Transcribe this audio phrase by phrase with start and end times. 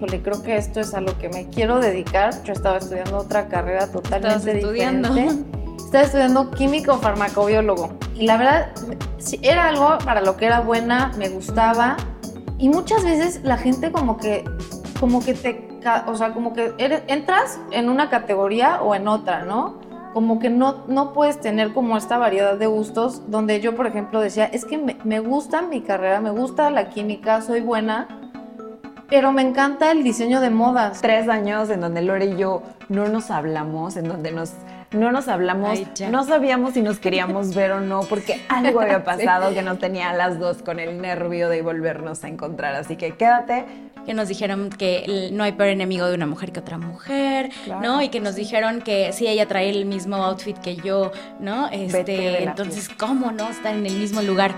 [0.00, 2.42] híjole, creo que esto es a lo que me quiero dedicar.
[2.44, 5.12] Yo estaba estudiando otra carrera totalmente estudiando?
[5.12, 5.58] diferente.
[5.76, 7.90] Estaba estudiando químico farmacobiólogo.
[8.14, 8.70] Y la verdad,
[9.42, 11.98] era algo para lo que era buena, me gustaba.
[12.56, 14.44] Y muchas veces la gente como que,
[14.98, 15.68] como que te,
[16.06, 19.78] o sea, como que entras en una categoría o en otra, ¿no?
[20.12, 24.20] como que no, no puedes tener como esta variedad de gustos donde yo, por ejemplo,
[24.20, 28.19] decía, es que me, me gusta mi carrera, me gusta la química, soy buena,
[29.10, 31.00] pero me encanta el diseño de modas.
[31.02, 34.52] Tres años en donde Lore y yo no nos hablamos, en donde nos
[34.92, 35.78] no nos hablamos,
[36.10, 40.10] no sabíamos si nos queríamos ver o no, porque algo había pasado que nos tenía
[40.10, 42.74] a las dos con el nervio de volvernos a encontrar.
[42.74, 43.66] Así que quédate.
[44.06, 47.50] Que nos dijeron que no hay peor enemigo de una mujer que otra mujer,
[47.82, 48.00] ¿no?
[48.00, 51.68] Y que nos dijeron que si ella trae el mismo outfit que yo, ¿no?
[51.68, 54.54] Este, entonces, ¿cómo no estar en el mismo lugar?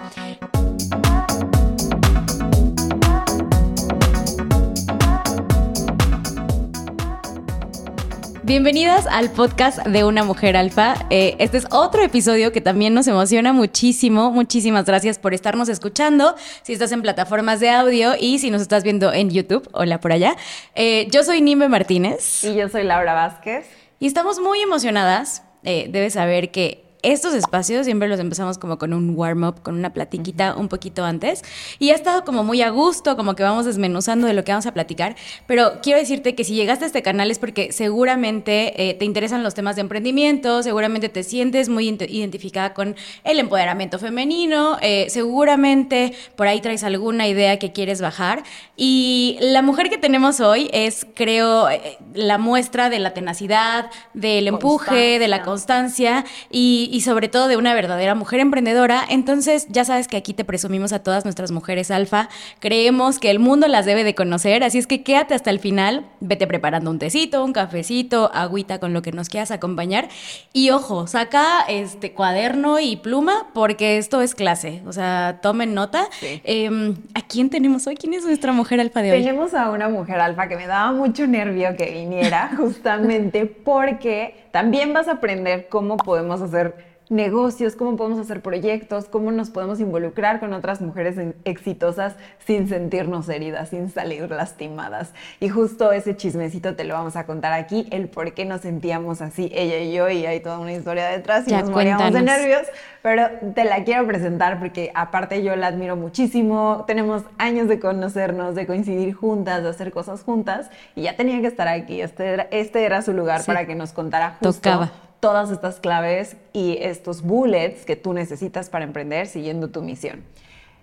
[8.44, 10.96] Bienvenidas al podcast de Una Mujer Alfa.
[11.10, 14.32] Eh, este es otro episodio que también nos emociona muchísimo.
[14.32, 16.34] Muchísimas gracias por estarnos escuchando.
[16.62, 20.10] Si estás en plataformas de audio y si nos estás viendo en YouTube, hola por
[20.10, 20.34] allá.
[20.74, 22.42] Eh, yo soy Nimbe Martínez.
[22.42, 23.64] Y yo soy Laura Vázquez.
[24.00, 25.44] Y estamos muy emocionadas.
[25.62, 29.92] Eh, debes saber que estos espacios siempre los empezamos como con un warm-up, con una
[29.92, 31.42] platiquita un poquito antes.
[31.78, 34.66] Y ha estado como muy a gusto, como que vamos desmenuzando de lo que vamos
[34.66, 35.16] a platicar.
[35.46, 39.42] Pero quiero decirte que si llegaste a este canal es porque seguramente eh, te interesan
[39.42, 46.14] los temas de emprendimiento, seguramente te sientes muy identificada con el empoderamiento femenino, eh, seguramente
[46.36, 48.42] por ahí traes alguna idea que quieres bajar.
[48.76, 54.48] Y la mujer que tenemos hoy es, creo, eh, la muestra de la tenacidad, del
[54.48, 59.02] empuje, de la constancia y, y sobre todo de una verdadera mujer emprendedora.
[59.08, 62.28] Entonces, ya sabes que aquí te presumimos a todas nuestras mujeres alfa.
[62.60, 66.04] Creemos que el mundo las debe de conocer, así es que quédate hasta el final.
[66.20, 70.10] Vete preparando un tecito, un cafecito, agüita con lo que nos quieras acompañar.
[70.52, 74.82] Y ojo, saca este cuaderno y pluma porque esto es clase.
[74.86, 76.08] O sea, tomen nota.
[76.20, 77.96] Em, ¿A quién tenemos hoy?
[77.96, 79.20] ¿Quién es nuestra mujer alfa de hoy?
[79.20, 84.92] Tenemos a una mujer alfa que me daba mucho nervio que viniera, justamente porque también
[84.92, 90.40] vas a aprender cómo podemos hacer negocios, cómo podemos hacer proyectos, cómo nos podemos involucrar
[90.40, 95.12] con otras mujeres exitosas sin sentirnos heridas, sin salir lastimadas.
[95.38, 99.20] Y justo ese chismecito te lo vamos a contar aquí, el por qué nos sentíamos
[99.20, 102.66] así, ella y yo, y hay toda una historia detrás y nos moríamos de nervios,
[103.02, 108.54] pero te la quiero presentar porque aparte yo la admiro muchísimo, tenemos años de conocernos,
[108.54, 112.48] de coincidir juntas, de hacer cosas juntas, y ya tenía que estar aquí, este era,
[112.50, 117.22] este era su lugar para que nos contara justo Tocaba todas estas claves y estos
[117.22, 120.24] bullets que tú necesitas para emprender siguiendo tu misión.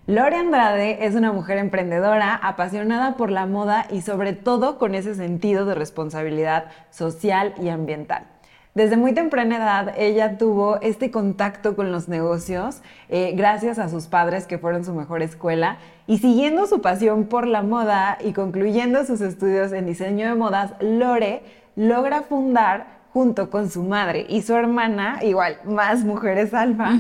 [0.07, 5.13] Lore Andrade es una mujer emprendedora, apasionada por la moda y sobre todo con ese
[5.13, 8.27] sentido de responsabilidad social y ambiental.
[8.75, 14.07] Desde muy temprana edad ella tuvo este contacto con los negocios eh, gracias a sus
[14.07, 19.03] padres que fueron su mejor escuela y siguiendo su pasión por la moda y concluyendo
[19.03, 21.41] sus estudios en diseño de modas, Lore
[21.75, 26.91] logra fundar junto con su madre y su hermana, igual, más mujeres alfa,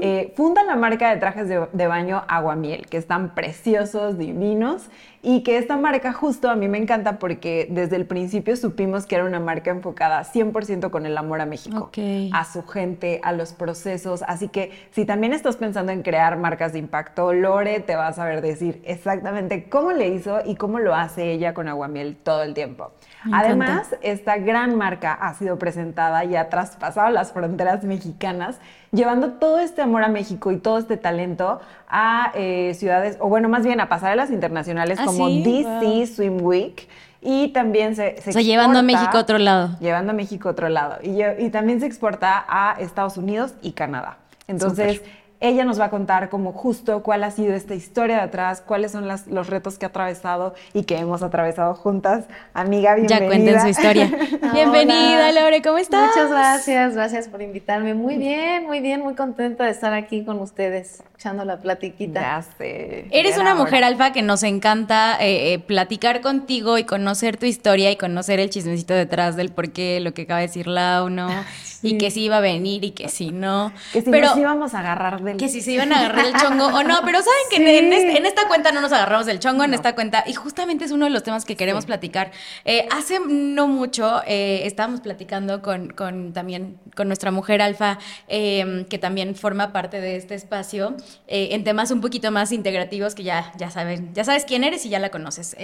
[0.00, 4.88] eh, fundan la marca de trajes de, de, baño Aguamiel, que están preciosos, divinos,
[5.28, 9.16] y que esta marca justo a mí me encanta porque desde el principio supimos que
[9.16, 11.90] era una marca enfocada 100% con el amor a México,
[12.32, 14.22] a su gente, a los procesos.
[14.28, 18.12] Así que si también estás pensando en crear marcas de impacto, Lore te va a
[18.12, 22.54] saber decir exactamente cómo le hizo y cómo lo hace ella con Aguamiel todo el
[22.54, 22.92] tiempo.
[23.32, 28.58] Además, esta gran marca ha sido presentada y ha traspasado las fronteras mexicanas,
[28.92, 33.48] llevando todo este amor a México y todo este talento a eh, ciudades, o bueno,
[33.48, 36.88] más bien a pasarelas internacionales ah, como DC Swim Week.
[37.22, 39.70] Y también se, se o sea, llevando a México a otro lado.
[39.80, 40.98] Llevando a México a otro lado.
[41.02, 44.18] Y, y también se exporta a Estados Unidos y Canadá.
[44.46, 45.02] Entonces,
[45.40, 48.92] ella nos va a contar como justo cuál ha sido esta historia de atrás, cuáles
[48.92, 52.24] son los retos que ha atravesado y que hemos atravesado juntas.
[52.54, 53.20] Amiga, bienvenida.
[53.20, 54.10] Ya cuenten su historia.
[54.52, 56.08] bienvenida, Lore, ¿cómo estás?
[56.08, 57.94] Muchas gracias, gracias por invitarme.
[57.94, 62.20] Muy bien, muy bien, muy contenta de estar aquí con ustedes, echando la platiquita.
[62.20, 63.06] Ya sé.
[63.10, 67.90] Eres una mujer alfa que nos encanta eh, eh, platicar contigo y conocer tu historia
[67.90, 71.28] y conocer el chismecito detrás del por qué, lo que acaba de decir Lau, ¿no?
[71.86, 73.72] Y que sí iba a venir y que sí no.
[73.92, 76.66] Que si pero, nos íbamos a agarrar que si se iban a agarrar el chongo
[76.66, 79.94] o no, pero saben que en, esta cuenta no nos agarramos del chongo, en esta
[79.94, 82.32] cuenta, y justamente es uno de los temas que queremos platicar.
[82.64, 85.92] Eh, hace no mucho eh, estábamos platicando con,
[86.32, 87.98] también con nuestra mujer alfa,
[88.28, 90.96] em, que también forma parte de este espacio,
[91.26, 94.84] eh, en temas un poquito más integrativos que ya, ya saben, ya sabes quién eres
[94.86, 95.56] y ya la conoces.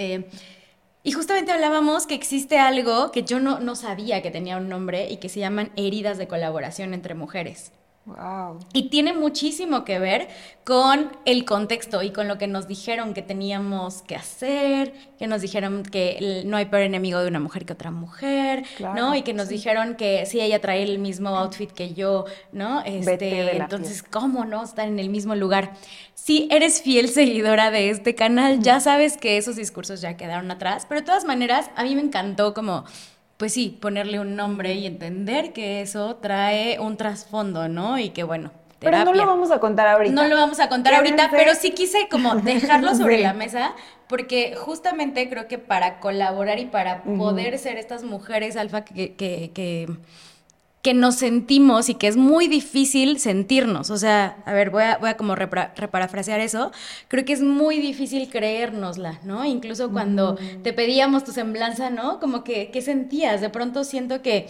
[1.05, 5.11] Y justamente hablábamos que existe algo que yo no, no sabía que tenía un nombre
[5.11, 7.73] y que se llaman heridas de colaboración entre mujeres.
[8.05, 8.59] Wow.
[8.73, 10.27] Y tiene muchísimo que ver
[10.65, 15.41] con el contexto y con lo que nos dijeron que teníamos que hacer, que nos
[15.41, 19.15] dijeron que no hay peor enemigo de una mujer que otra mujer, ¿no?
[19.15, 22.81] Y que nos dijeron que si ella trae el mismo outfit que yo, ¿no?
[22.81, 25.71] Este, entonces, ¿cómo no estar en el mismo lugar?
[26.13, 30.85] Si eres fiel seguidora de este canal, ya sabes que esos discursos ya quedaron atrás,
[30.89, 32.83] pero de todas maneras, a mí me encantó como
[33.37, 37.97] pues sí, ponerle un nombre y entender que eso trae un trasfondo, ¿no?
[37.97, 38.51] Y que bueno.
[38.79, 40.13] Pero no lo vamos a contar ahorita.
[40.13, 43.73] No lo vamos a contar ahorita, pero sí quise como dejarlo sobre la mesa,
[44.07, 49.51] porque justamente creo que para colaborar y para poder ser estas mujeres alfa que, que,
[49.53, 49.87] que
[50.83, 53.89] que nos sentimos y que es muy difícil sentirnos.
[53.89, 56.73] O sea, a ver, voy a, voy a como reparafrasear eso.
[57.07, 59.45] Creo que es muy difícil creérnosla, ¿no?
[59.45, 62.19] Incluso cuando te pedíamos tu semblanza, ¿no?
[62.19, 63.39] Como que, ¿qué sentías?
[63.39, 64.47] De pronto siento que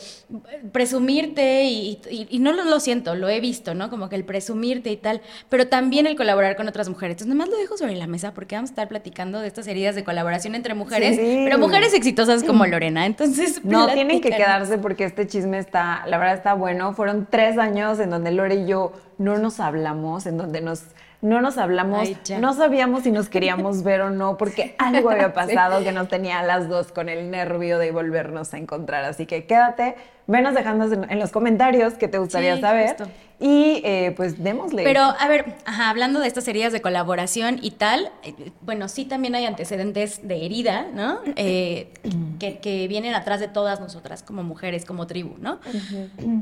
[0.71, 3.91] presumirte y, y, no lo, lo, siento, lo he visto, ¿no?
[3.91, 7.13] Como que el presumirte y tal, pero también el colaborar con otras mujeres.
[7.13, 9.94] Entonces, nomás lo dejo sobre la mesa porque vamos a estar platicando de estas heridas
[9.94, 13.06] de colaboración entre mujeres, pero mujeres exitosas como Lorena.
[13.06, 16.94] Entonces, no, tienen que quedarse porque este chisme está, la está bueno.
[16.94, 20.84] Fueron tres años en donde Lore y yo no nos hablamos, en donde nos
[21.24, 25.81] no nos hablamos, no sabíamos si nos queríamos ver o no, porque algo había pasado
[25.81, 29.06] que nos tenía a las dos con el nervio de volvernos a encontrar.
[29.06, 29.96] Así que quédate,
[30.28, 32.98] venos dejando en, los comentarios qué te gustaría saber.
[33.40, 34.84] Y eh, pues démosle.
[34.84, 39.34] Pero, a ver, hablando de estas heridas de colaboración y tal, eh, bueno, sí también
[39.36, 41.19] hay antecedentes de herida, ¿no?
[41.38, 41.94] Eh,
[42.40, 45.60] que, vienen atrás de todas nosotras como mujeres, como tribu, ¿no?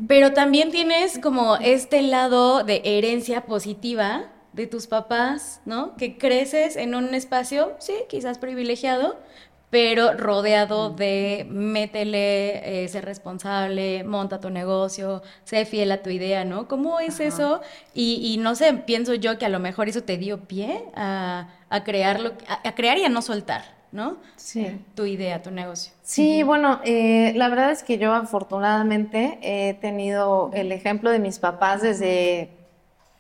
[0.08, 5.96] Pero también tienes como este lado de herencia positiva de tus papás, ¿no?
[5.96, 9.18] Que creces en un espacio, sí, quizás privilegiado,
[9.72, 16.44] pero rodeado de métele, eh, ser responsable, monta tu negocio, sé fiel a tu idea,
[16.44, 16.68] ¿no?
[16.68, 17.62] ¿Cómo es eso?
[17.94, 21.84] Y, no sé, pienso yo que a lo mejor eso te dio pie a, a
[21.86, 22.34] crearlo,
[22.64, 23.64] a, crear y a no soltar,
[23.94, 24.18] ¿no?
[24.36, 24.78] Sí.
[24.94, 25.94] Tu idea, tu negocio.
[26.04, 31.40] Sí, bueno, eh, la verdad es que yo afortunadamente he tenido el ejemplo de mis
[31.40, 32.50] papás desde,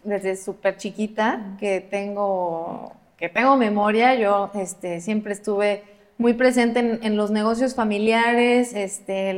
[0.03, 4.15] desde súper chiquita, que tengo, que tengo memoria.
[4.15, 5.83] Yo este, siempre estuve
[6.17, 9.35] muy presente en, los negocios familiares, este,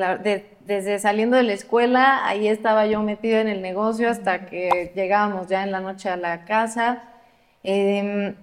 [0.65, 5.47] desde saliendo de la escuela, ahí estaba yo metida en el negocio hasta que llegábamos
[5.47, 7.03] ya en la noche a la casa.
[7.63, 8.35] Em,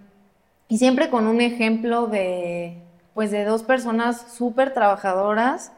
[0.68, 2.78] y siempre con un ejemplo de,
[3.12, 5.72] pues de dos personas súper trabajadoras,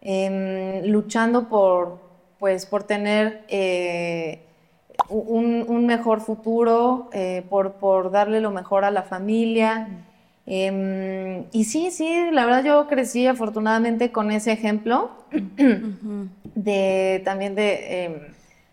[0.00, 2.00] em, luchando por,
[2.38, 4.40] pues, por tener eh,
[5.10, 9.88] un, mejor futuro, eh, por, por darle lo mejor a la familia.
[10.46, 15.10] Em, y sí, sí, la verdad yo crecí afortunadamente con ese ejemplo
[16.54, 18.14] de también em,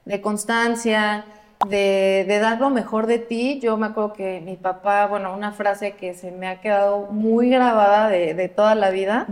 [0.05, 1.25] de, constancia,
[1.69, 3.59] de, de, dar lo mejor de ti.
[3.61, 7.49] Yo me acuerdo que mi papá, bueno, una frase que se me ha quedado muy
[7.49, 9.27] grabada de, toda la vida,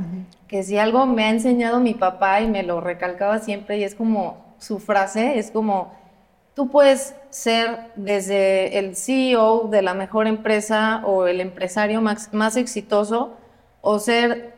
[0.47, 3.95] que si algo me ha enseñado mi papá y me lo recalcaba siempre y es
[3.95, 5.91] como su frase, es como
[6.55, 13.33] Tú puedes ser desde el CEO de la mejor empresa o el empresario más, exitoso
[13.81, 14.53] o ser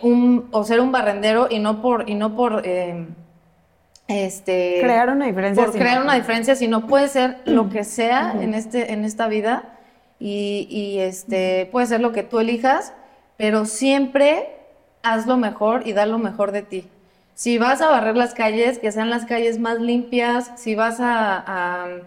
[0.00, 3.06] un, o ser un barrendero y no por, y no por eh,
[4.08, 5.62] este, crear una diferencia.
[5.62, 9.78] Por crear una diferencia, sino puede ser lo que sea en, este, en esta vida
[10.18, 12.94] y, y este, puede ser lo que tú elijas,
[13.36, 14.56] pero siempre
[15.02, 16.88] haz lo mejor y da lo mejor de ti.
[17.38, 22.00] Si vas a barrer las calles, que sean las calles más limpias, si vas a,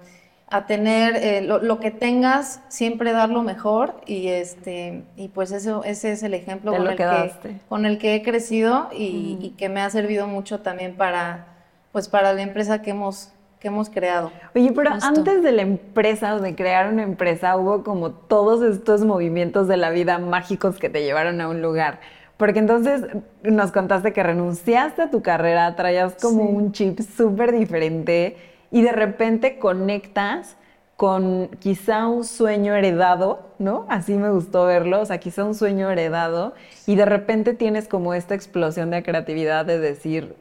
[0.67, 6.11] tener eh, lo, que tengas, siempre dar lo mejor y este y pues eso ese
[6.11, 9.89] es el ejemplo con el, que, con el, que, he crecido y, que me ha
[9.89, 11.47] servido mucho también para
[11.93, 14.33] pues para la empresa que hemos que hemos creado.
[14.53, 19.05] Oye, pero antes de la empresa o de crear una empresa hubo como todos estos
[19.05, 22.01] movimientos de la vida mágicos que te llevaron a un lugar.
[22.41, 23.05] Porque entonces
[23.43, 28.35] nos contaste que renunciaste a tu carrera, traías como un chip súper diferente
[28.71, 30.57] y de repente conectas
[30.95, 33.85] con quizá un sueño heredado, ¿no?
[33.89, 36.55] Así me gustó verlo, o sea, quizá un sueño heredado
[36.87, 40.35] y de repente tienes como esta explosión de creatividad de decir,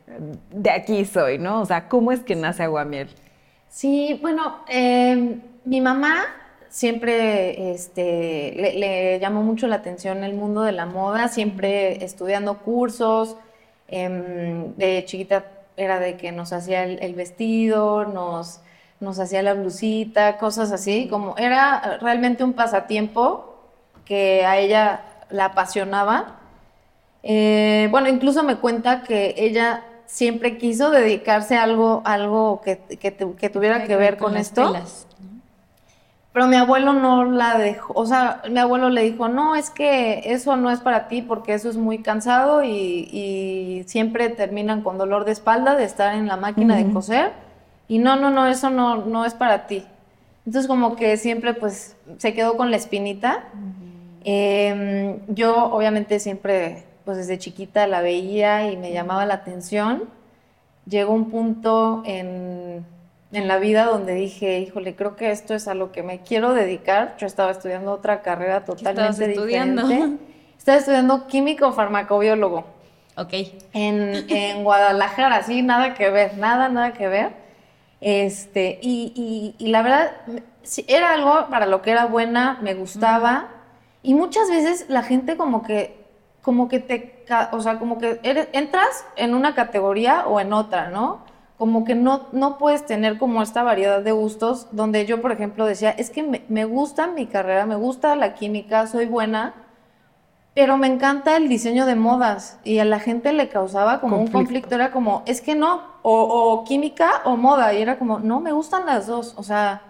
[0.52, 1.60] de aquí soy, ¿no?
[1.60, 3.10] O sea, ¿cómo es que nace Aguamiel?
[3.68, 6.24] Sí, bueno, eh, mi mamá
[6.70, 13.36] siempre este, le, llamó mucho la atención el mundo de la moda, siempre estudiando cursos.
[13.88, 15.44] Em, de chiquita
[15.76, 18.60] era de que nos hacía el, vestido, nos,
[19.00, 21.08] nos hacía la blusita, cosas así.
[21.08, 23.58] Como era realmente un pasatiempo
[24.04, 26.36] que a ella la apasionaba.
[27.22, 33.14] Eh, bueno, incluso me cuenta que ella siempre quiso dedicarse a algo, algo que, que,
[33.14, 34.72] que tuviera que ver con, esto.
[36.32, 40.22] Pero mi abuelo no la dejó, o sea, mi abuelo le dijo, no, es que
[40.26, 45.24] eso no es para ti porque eso es muy cansado y, siempre terminan con dolor
[45.24, 47.32] de espalda de estar en la máquina de coser.
[47.88, 49.84] Y no, no, no, eso no, no es para ti.
[50.46, 53.44] Entonces como que siempre pues se quedó con la espinita.
[54.22, 60.04] Em, yo obviamente siempre pues desde chiquita la veía y me llamaba la atención.
[60.86, 62.86] Llegó un punto en
[63.32, 66.52] en la vida donde dije, híjole, creo que esto es a lo que me quiero
[66.52, 67.16] dedicar.
[67.18, 69.86] Yo estaba estudiando otra carrera totalmente estudiando?
[69.86, 70.24] diferente.
[70.58, 72.64] Estaba estudiando químico farmacobiólogo.
[73.16, 73.32] Ok.
[73.72, 77.32] En, en Guadalajara, sí, nada que ver, nada, nada que ver.
[78.00, 80.12] Este, y, y, la verdad,
[80.88, 83.48] era algo para lo que era buena, me gustaba.
[84.02, 86.00] Y muchas veces la gente como que,
[86.42, 88.18] como que te, o sea, como que
[88.52, 91.29] entras en una categoría o en otra, ¿no?
[91.60, 95.66] Como que no, no puedes tener como esta variedad de gustos, donde yo, por ejemplo,
[95.66, 99.52] decía, es que me, gusta mi carrera, me gusta la química, soy buena,
[100.54, 104.28] pero me encanta el diseño de modas y a la gente le causaba como un
[104.28, 108.52] conflicto, era como, es que no, o, química o moda, y era como, no, me
[108.52, 109.82] gustan las dos, o sea,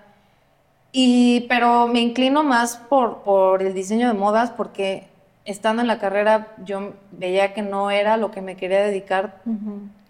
[0.90, 5.06] y, pero me inclino más por, por el diseño de modas porque
[5.44, 9.40] estando en la carrera yo veía que no era lo que me quería dedicar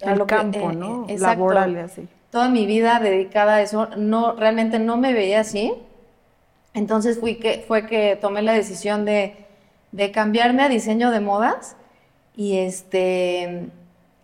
[0.02, 1.06] lo campo, ¿no?
[1.08, 2.08] Eh, Laboral así.
[2.30, 5.74] Toda mi vida dedicada a eso, no, realmente no me veía así.
[6.74, 9.34] Entonces fui que, fue que tomé la decisión de,
[9.92, 11.76] de cambiarme a diseño de modas
[12.36, 13.70] y este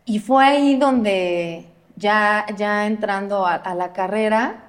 [0.04, 1.66] y fue ahí donde
[1.96, 4.66] ya, ya entrando a la carrera,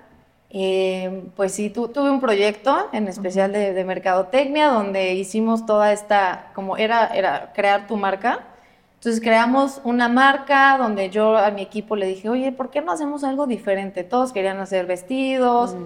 [0.49, 6.77] eh, pues sí, tuve un proyecto en especial de, mercadotecnia donde hicimos toda esta, como
[6.77, 8.45] era, era crear tu marca.
[9.07, 12.91] Entonces creamos una marca donde yo a mi equipo le dije, oye, ¿por qué no
[12.91, 14.03] hacemos algo diferente?
[14.03, 15.77] Todos querían hacer vestidos,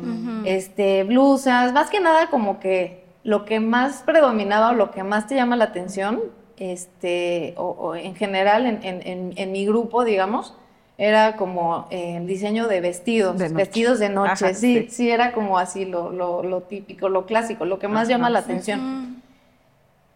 [0.43, 5.27] este, blusas, más que nada como que lo que más predominaba o lo que más
[5.27, 6.19] te llama la atención,
[6.57, 10.55] este, o, en general en mi grupo, digamos,
[10.97, 15.85] era como eh, el diseño de vestidos, vestidos de noche, sí, sí, era como así
[15.85, 19.21] lo, lo, típico, lo clásico, lo que más llama la atención.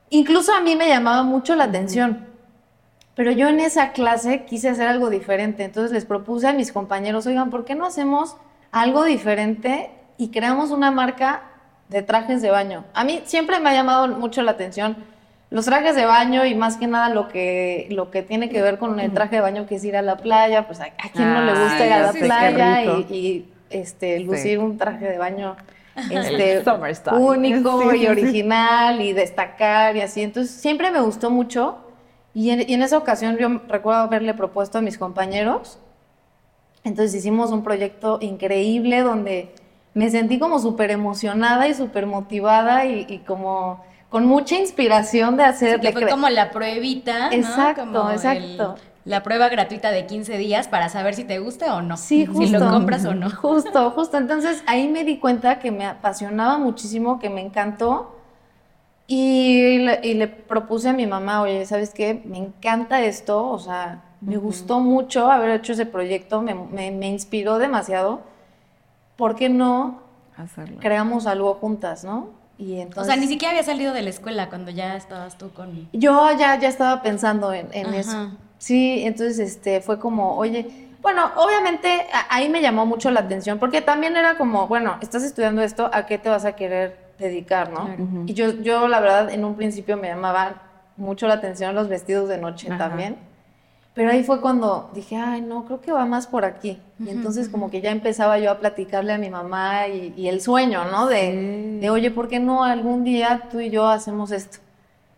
[0.09, 2.33] Incluso a mí me llamaba mucho la atención,
[3.15, 7.25] pero yo en esa clase quise hacer algo diferente, entonces les propuse a mis compañeros,
[7.25, 8.35] oigan, ¿por qué no hacemos
[8.71, 11.43] algo diferente y creamos una marca
[11.89, 12.83] de trajes de baño?
[12.93, 14.97] A mí siempre me ha llamado mucho la atención
[15.55, 18.77] los trajes de baño y más que nada lo que, lo que tiene que ver
[18.77, 21.43] con el traje de baño que es ir a la playa, pues a, quien no
[21.43, 25.55] le gusta ir a la playa y, este, lucir un traje de baño
[26.11, 26.63] este,
[27.13, 30.23] único y original y destacar y así.
[30.23, 31.77] Entonces siempre me gustó mucho
[32.35, 35.79] y en, y en esa ocasión yo recuerdo haberle propuesto a mis compañeros.
[36.83, 39.55] Entonces hicimos un proyecto increíble donde
[39.95, 43.83] me sentí como súper emocionada y súper motivada y como
[44.15, 45.81] con mucha inspiración de hacer.
[45.81, 47.27] que fue como la pruebita.
[47.33, 48.11] Exacto, ¿no?
[48.11, 48.75] exacto.
[49.03, 51.97] la prueba gratuita de 15 días para saber si te gusta o no.
[51.97, 52.45] Sí, justo.
[52.45, 53.29] Si lo compras o no.
[53.29, 54.15] Justo, justo.
[54.15, 58.14] Entonces ahí me di cuenta que me apasionaba muchísimo, que me encantó.
[59.07, 62.21] Y le, propuse a mi mamá, oye, ¿sabes qué?
[62.25, 66.55] Me encanta esto, o sea, me gustó mucho haber hecho ese proyecto, me,
[66.91, 68.21] me, inspiró demasiado.
[69.15, 70.01] ¿Por qué no
[70.35, 70.77] Hacerlo.
[70.79, 72.29] creamos algo juntas, no?
[72.95, 75.89] o sea, ni siquiera había salido de la escuela cuando ya estabas tú con...
[75.91, 78.31] Yo ya, ya estaba pensando en, eso.
[78.57, 83.81] Sí, entonces este, fue como, oye, bueno, obviamente ahí me llamó mucho la atención, porque
[83.81, 87.89] también era como, bueno, estás estudiando esto, ¿a qué te vas a querer dedicar, no?
[88.25, 90.61] Y yo, yo, la verdad, en un principio me llamaba
[90.97, 93.17] mucho la atención los vestidos de noche también.
[93.93, 96.81] Pero ahí fue cuando dije, ay, no, creo que va más por aquí.
[96.99, 100.83] Y entonces como que ya empezaba yo a platicarle a mi mamá y, el sueño,
[100.91, 101.07] ¿no?
[101.07, 104.57] De, de, oye, ¿por qué no algún día tú y yo hacemos esto?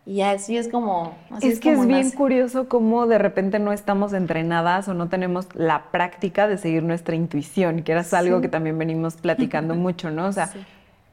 [0.08, 1.18] Y así es como...
[1.32, 5.48] Así es, que es bien curioso cómo de repente no estamos entrenadas o no tenemos
[5.54, 10.28] la práctica de seguir nuestra intuición, que era algo que también venimos platicando mucho, ¿no?
[10.28, 10.50] O sea,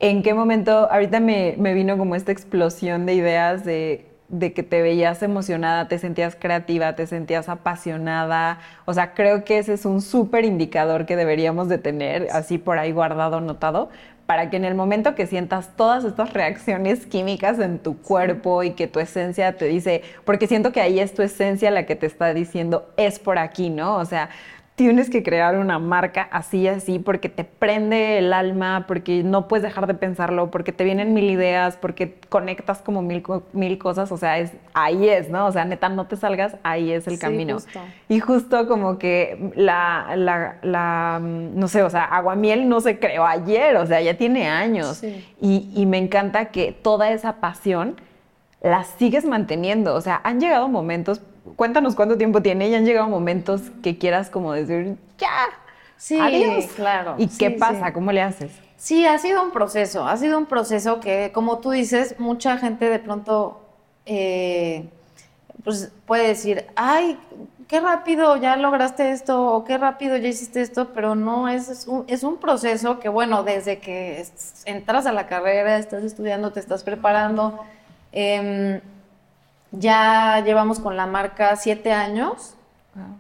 [0.09, 4.63] ¿en qué momento, ahorita me, me vino como esta explosión de ideas de de que
[4.63, 8.59] te veías emocionada, te sentías creativa, te sentías apasionada.
[8.85, 12.79] O sea, creo que ese es un súper indicador que deberíamos de tener así por
[12.79, 13.91] ahí guardado, notado,
[14.27, 18.71] para que en el momento que sientas todas estas reacciones químicas en tu cuerpo y
[18.71, 22.07] que tu esencia te dice, porque siento que ahí es tu esencia la que te
[22.07, 23.97] está diciendo, es por aquí, ¿no?
[23.97, 24.31] O sea,
[24.77, 29.63] tienes que crear una marca así, así, porque te prende el alma, porque no puedes
[29.63, 34.17] dejar de pensarlo, porque te vienen mil ideas, porque conectas como mil, mil cosas, o
[34.17, 35.47] sea, es, ahí es, ¿no?
[35.47, 37.59] O sea, neta, no te salgas, ahí es el camino.
[38.09, 43.25] Y justo como que la, la, la, no sé, o sea, Aguamiel no se creó
[43.25, 45.05] ayer, o sea, ya tiene años.
[45.41, 47.95] Y, y me encanta que toda esa pasión
[48.61, 51.21] la sigues manteniendo, o sea, han llegado momentos
[51.57, 55.49] cuéntanos cuánto tiempo tiene y han llegado momentos que quieras como decir, ya,
[55.97, 56.19] sí,
[56.75, 57.15] claro.
[57.19, 57.93] ¿Y qué pasa?
[57.93, 58.53] ¿Cómo le haces?
[58.77, 62.89] Sí, ha sido un proceso, ha sido un proceso que, como tú dices, mucha gente
[62.91, 63.61] de pronto
[64.07, 64.89] eh,
[65.63, 67.19] pues puede decir, ay,
[67.69, 71.87] qué rápido ya lograste esto o qué rápido ya hiciste esto, pero no, es, es,
[71.87, 74.27] un, es un proceso que, bueno, desde que
[74.67, 77.59] entras a la carrera, estás estudiando, te estás preparando.
[78.13, 78.83] Eh,
[79.79, 82.55] ya llevamos con la marca siete años.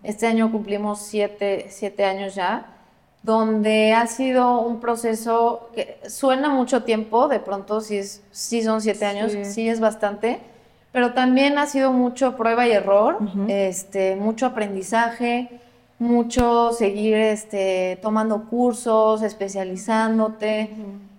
[0.02, 1.68] Este año cumplimos siete,
[2.04, 2.66] años ya,
[3.24, 9.04] donde ha sido un proceso que suena mucho tiempo, de pronto sí, es, son siete
[9.04, 9.68] años, sí.
[9.68, 10.38] es bastante,
[10.92, 13.18] pero también ha sido mucho prueba y error,
[13.48, 15.48] este, mucho aprendizaje,
[15.98, 20.70] mucho seguir este, tomando cursos, especializándote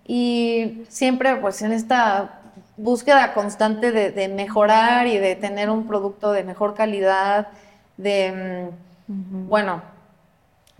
[0.07, 2.39] y siempre pues en esta
[2.77, 7.47] búsqueda constante de, mejorar y de tener un producto de mejor calidad,
[7.97, 8.71] de,
[9.07, 9.81] mm, bueno,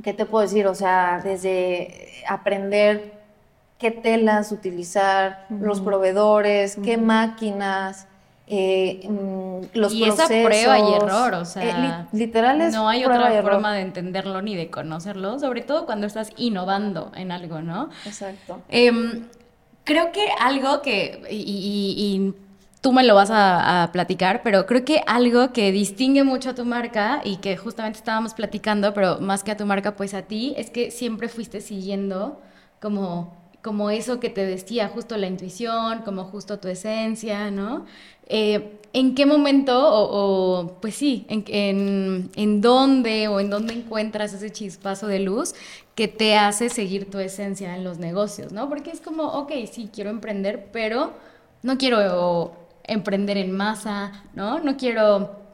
[0.04, 0.68] ¿qué te puedo decir?
[0.68, 3.14] O sea, desde aprender
[3.78, 8.08] qué telas utilizar, los proveedores, qué máquinas,
[8.48, 13.04] eh, mm, los y esa prueba y error, o sea, eh, literal es no hay
[13.04, 17.90] otra forma de entenderlo ni de conocerlo, sobre todo cuando estás innovando en algo, ¿no?
[18.06, 18.62] Exacto.
[18.70, 19.26] Em,
[19.86, 22.34] creo que algo que, y,
[22.82, 26.66] tú me lo vas a, platicar, pero creo que algo que distingue mucho a tu
[26.66, 30.54] marca y que justamente estábamos platicando, pero más que a tu marca, pues a ti,
[30.58, 32.42] es que siempre fuiste siguiendo
[32.82, 37.86] como como eso que te decía, justo la intuición, como justo tu esencia, ¿no?
[38.28, 44.34] Eh, ¿En qué momento, o, pues sí, en, en, en, dónde o en dónde encuentras
[44.34, 45.54] ese chispazo de luz
[45.96, 48.70] que te hace seguir tu esencia en los negocios, ¿no?
[48.70, 51.12] Porque es como, ok, sí, quiero emprender, pero
[51.62, 54.60] no quiero emprender en masa, ¿no?
[54.60, 55.45] No quiero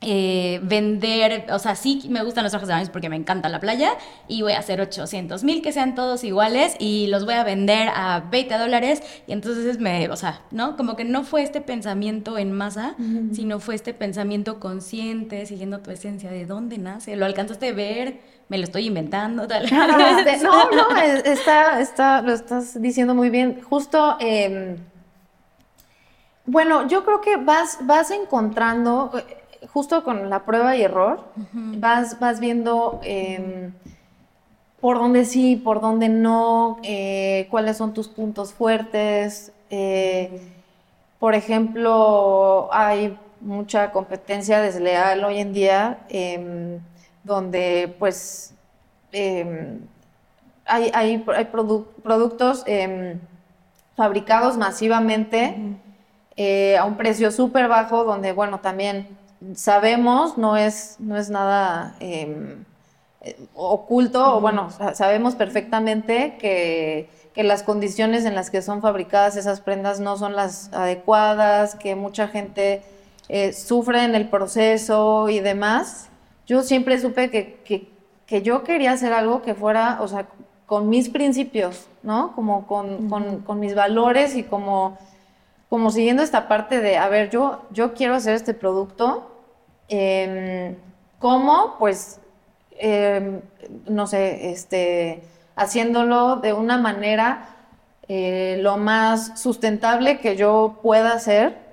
[0.00, 3.58] eh, vender, o sea, sí me gustan los trajes de baño porque me encanta la
[3.58, 3.96] playa
[4.28, 7.88] y voy a hacer 800 mil que sean todos iguales y los voy a vender
[7.92, 10.76] a 20 dólares y entonces me, o sea, ¿no?
[10.76, 12.94] Como que no fue este pensamiento en masa,
[13.32, 17.16] sino fue este pensamiento consciente, siguiendo tu esencia, ¿de dónde nace?
[17.16, 18.20] ¿Lo alcanzaste a ver?
[18.48, 19.48] ¿Me lo estoy inventando?
[19.48, 19.64] Tal?
[20.18, 23.60] Este, no, no, está, está, lo estás diciendo muy bien.
[23.62, 24.16] Justo...
[24.20, 24.76] Eh,
[26.50, 29.12] bueno, yo creo que vas, vas encontrando,
[29.72, 33.72] justo con la prueba y error, vas, vas viendo em,
[34.80, 39.52] por dónde sí, por dónde no, eh, cuáles son tus puntos fuertes.
[39.70, 40.40] Eh,
[41.18, 46.80] por ejemplo, hay mucha competencia desleal hoy en día, em,
[47.24, 48.54] donde pues
[49.12, 49.80] em,
[50.64, 52.64] hay, hay, productos
[53.96, 55.56] fabricados masivamente
[56.36, 59.08] eh, a un precio súper bajo, donde, bueno, también
[59.54, 62.64] sabemos, no es, no es nada em,
[63.20, 69.60] eh, oculto, o bueno, sabemos perfectamente que, las condiciones en las que son fabricadas esas
[69.60, 72.82] prendas no son las adecuadas, que mucha gente
[73.28, 76.08] eh, sufre en el proceso y demás.
[76.48, 80.26] Yo siempre supe que, yo quería hacer algo que fuera, o sea,
[80.66, 82.32] con mis principios, ¿no?
[82.34, 84.98] Como con, con mis valores y como
[85.68, 89.30] como siguiendo esta parte de, a ver, yo, yo quiero hacer este producto,
[89.88, 90.76] em,
[91.18, 91.76] ¿cómo?
[91.78, 92.20] Pues,
[92.78, 93.40] em,
[93.86, 95.22] no sé, este,
[95.56, 97.56] haciéndolo de una manera
[98.08, 101.68] eh, lo más sustentable que yo pueda hacer.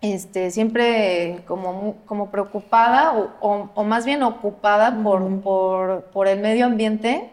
[0.00, 7.30] Este, siempre como, como preocupada o, más bien ocupada por, por, por, el medio ambiente.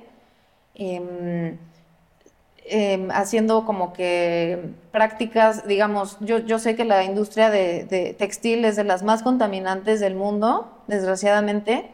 [2.72, 4.60] Em, haciendo como que
[4.92, 10.00] prácticas, digamos, yo, yo sé que la industria de, textil es de las más contaminantes
[10.00, 11.90] del mundo, desgraciadamente.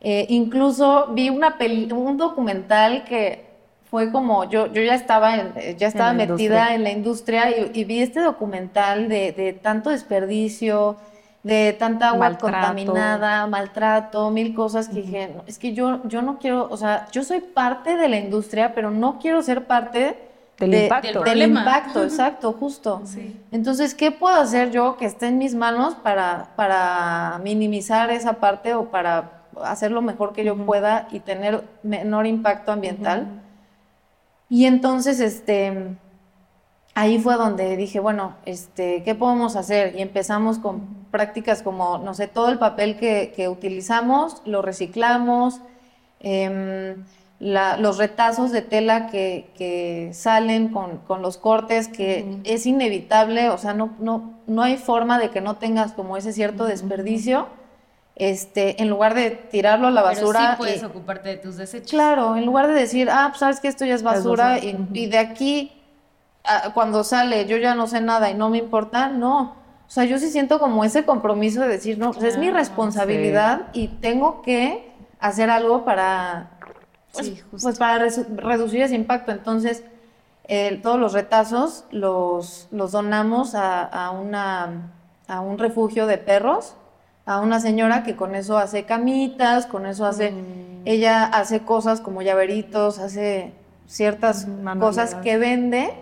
[0.00, 1.56] Eh, incluso vi una
[1.94, 3.44] un documental que
[3.88, 8.20] fue como, yo, yo ya estaba, ya estaba metida en la industria y, vi este
[8.20, 10.96] documental de, de tanto desperdicio,
[11.42, 16.68] de tanta agua contaminada, maltrato, mil cosas que dije, es que yo, yo no quiero,
[16.70, 20.16] o sea, yo soy parte de la industria, pero no quiero ser parte
[20.58, 21.22] del impacto.
[21.22, 23.02] Del, impacto, exacto, justo.
[23.50, 28.74] Entonces, ¿qué puedo hacer yo que esté en mis manos para, para minimizar esa parte
[28.74, 33.42] o para hacer lo mejor que yo pueda y tener menor impacto ambiental.
[34.48, 35.96] Y entonces, este,
[36.94, 39.96] ahí fue donde dije, bueno, este, ¿qué podemos hacer?
[39.96, 45.60] Y empezamos con prácticas como, no sé, todo el papel que, utilizamos, lo reciclamos,
[46.18, 47.04] em,
[47.38, 53.94] los retazos de tela que, salen con, los cortes, que es inevitable, o sea, no,
[54.00, 57.46] no, no hay forma de que no tengas como ese cierto desperdicio.
[58.14, 60.38] Este, en lugar de tirarlo a la basura.
[60.38, 61.90] Pero sí puedes ocuparte de tus desechos.
[61.90, 65.18] Claro, en lugar de decir, ah, pues sabes que esto ya es basura, y, de
[65.18, 65.72] aquí
[66.74, 69.61] cuando sale yo ya no sé nada y no me importa, no.
[69.92, 73.68] O sea, yo sí siento como ese compromiso de decir, no, pues es mi responsabilidad
[73.74, 76.48] y tengo que hacer algo para,
[77.12, 79.32] pues, pues para reducir ese impacto.
[79.32, 79.84] Entonces,
[80.82, 84.94] todos los retazos los, los donamos a, una,
[85.28, 86.74] a un refugio de perros,
[87.26, 90.86] a una señora que con eso hace camitas, con eso hace, mm.
[90.86, 93.52] ella hace cosas como llaveritos, hace
[93.86, 94.48] ciertas
[94.80, 95.92] cosas que vende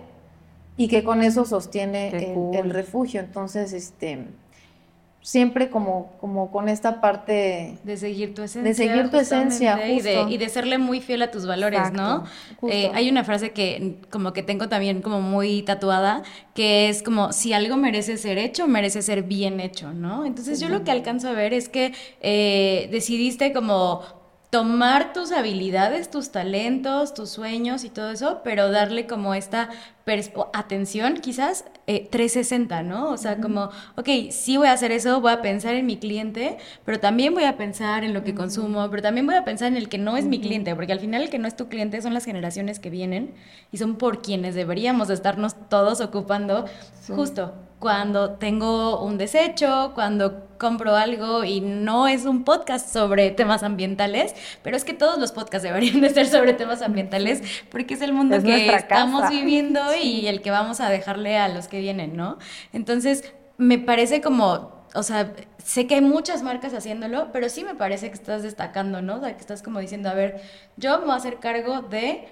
[0.77, 2.09] y que con eso sostiene
[2.53, 3.21] el, refugio.
[3.21, 4.27] Entonces, este
[5.23, 8.63] siempre como, como con esta parte de seguir tu esencia.
[8.63, 9.91] De seguir tu esencia.
[9.91, 12.25] Y, de, y de serle muy fiel a tus valores, ¿no?
[12.69, 16.23] Eh, hay una frase que como que tengo también como muy tatuada,
[16.55, 20.25] que es como, si algo merece ser hecho, merece ser bien hecho, ¿no?
[20.25, 24.03] Entonces yo lo que alcanzo a ver es que eh, decidiste como
[24.51, 29.71] tomar tus habilidades, tus talentos, tus sueños y todo eso, pero darle como esta
[30.53, 33.11] atención, quizás 360, eh, ¿no?
[33.11, 36.59] O sea, como, ok, sí voy a hacer eso, voy a pensar en mi cliente,
[36.85, 39.77] pero también voy a pensar en lo que consumo, pero también voy a pensar en
[39.77, 42.01] el que no es mi cliente, porque al final el que no es tu cliente
[42.03, 43.35] son las generaciones que vienen
[43.73, 46.67] y son por quienes deberíamos estarnos todos ocupando
[47.09, 53.63] justo cuando tengo un desecho, cuando compro algo y no es un podcast sobre temas
[53.63, 58.03] ambientales, pero es que todos los podcasts deberían de ser sobre temas ambientales porque es
[58.03, 62.17] el mundo que estamos viviendo y el que vamos a dejarle a los que vienen,
[62.17, 62.39] ¿no?
[62.73, 65.33] Entonces, me parece como, o sea,
[65.63, 69.17] sé que hay muchas marcas haciéndolo, pero sí me parece que estás destacando, ¿no?
[69.17, 70.41] O sea, que estás como diciendo, a ver,
[70.77, 72.29] yo me voy a hacer cargo de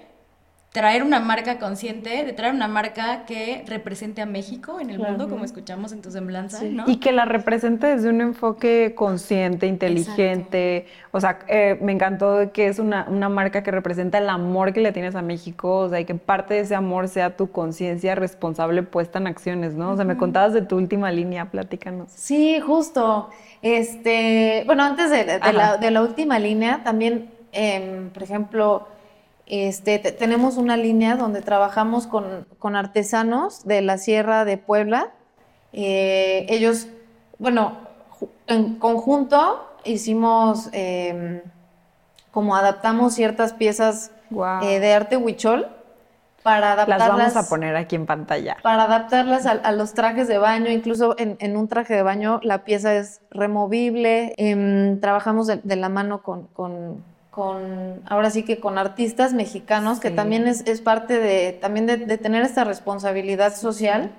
[0.71, 5.27] traer una marca consciente, de traer una marca que represente a México en el mundo,
[5.27, 6.83] como escuchamos en tu semblanza, ¿no?
[6.85, 10.85] Y que la represente desde un enfoque consciente, inteligente.
[11.09, 14.91] O sea, eh, me encantó que es una, marca que representa el amor que le
[14.91, 18.83] tienes a México, o sea, y que parte de ese amor sea tu conciencia responsable
[18.83, 19.91] puesta en acciones, ¿no?
[19.91, 22.11] O sea, me contabas de tu última línea, platícanos.
[22.13, 23.29] Sí, justo.
[23.63, 25.39] Este, bueno, antes de,
[25.91, 28.87] la, última línea, también, em, por ejemplo,
[29.49, 35.09] este, tenemos una línea donde trabajamos con, artesanos de la Sierra de Puebla.
[35.73, 36.87] Eh, ellos,
[37.39, 37.77] bueno,
[38.47, 41.41] en conjunto hicimos em,
[42.31, 44.11] como adaptamos ciertas piezas
[44.61, 45.67] eh, de arte huichol
[46.43, 47.07] para adaptarlas.
[47.07, 48.57] Las vamos a poner aquí en pantalla.
[48.61, 52.95] Para adaptarlas a, los trajes de baño, incluso en, un traje de baño la pieza
[52.95, 54.33] es removible.
[54.37, 57.03] Em, trabajamos de, la mano con con,
[57.35, 62.63] ahora sí que con artistas mexicanos, que también es, parte de, también de, tener esta
[62.63, 64.11] responsabilidad social.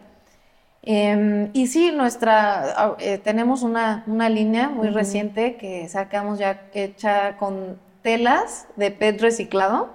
[0.83, 7.37] Em, y sí, nuestra, ah, eh, tenemos una, línea muy reciente que sacamos ya hecha
[7.37, 9.91] con telas de PET reciclado.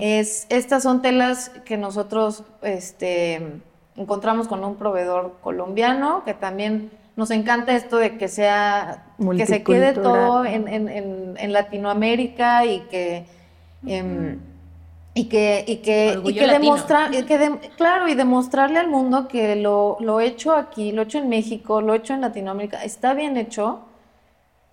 [0.00, 3.60] Es, estas son telas que nosotros este,
[3.96, 9.02] encontramos con un proveedor colombiano que también nos encanta esto de que sea,
[9.36, 13.24] que se quede todo en, Latinoamérica y que,
[13.84, 14.38] em,
[15.14, 17.10] y que, y que, y que demostrar,
[17.76, 21.94] claro, y demostrarle al mundo que lo, lo hecho aquí, lo hecho en México, lo
[21.94, 23.80] hecho en Latinoamérica, está bien hecho.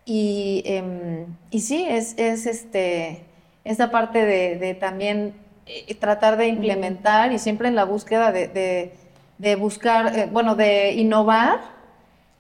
[0.06, 3.26] Y, em, y sí, es, es este,
[3.64, 5.34] esta parte de, también
[5.66, 8.92] eh, tratar de implementar y siempre en la búsqueda de,
[9.40, 11.75] de buscar, eh, bueno, de innovar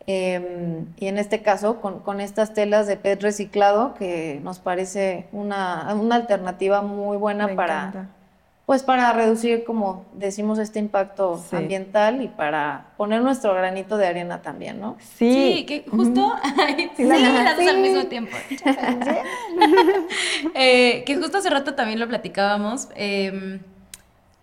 [0.07, 5.89] Em, y en este caso con, estas telas de PET reciclado que nos parece una,
[5.89, 8.09] alternativa muy buena para
[8.65, 14.41] pues para reducir como decimos este impacto ambiental y para poner nuestro granito de arena
[14.41, 14.97] también, ¿no?
[15.17, 16.33] Sí, que justo
[16.97, 18.35] sí, las dos al mismo tiempo.
[20.53, 22.89] Eh, que justo hace rato también lo platicábamos.
[22.95, 23.59] Em,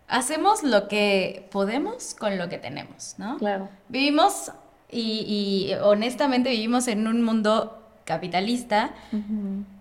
[0.08, 3.38] hacemos lo que podemos con lo que tenemos, ¿no?
[3.38, 3.68] Claro.
[3.88, 4.52] Vivimos
[4.92, 8.94] y, honestamente vivimos en un mundo capitalista.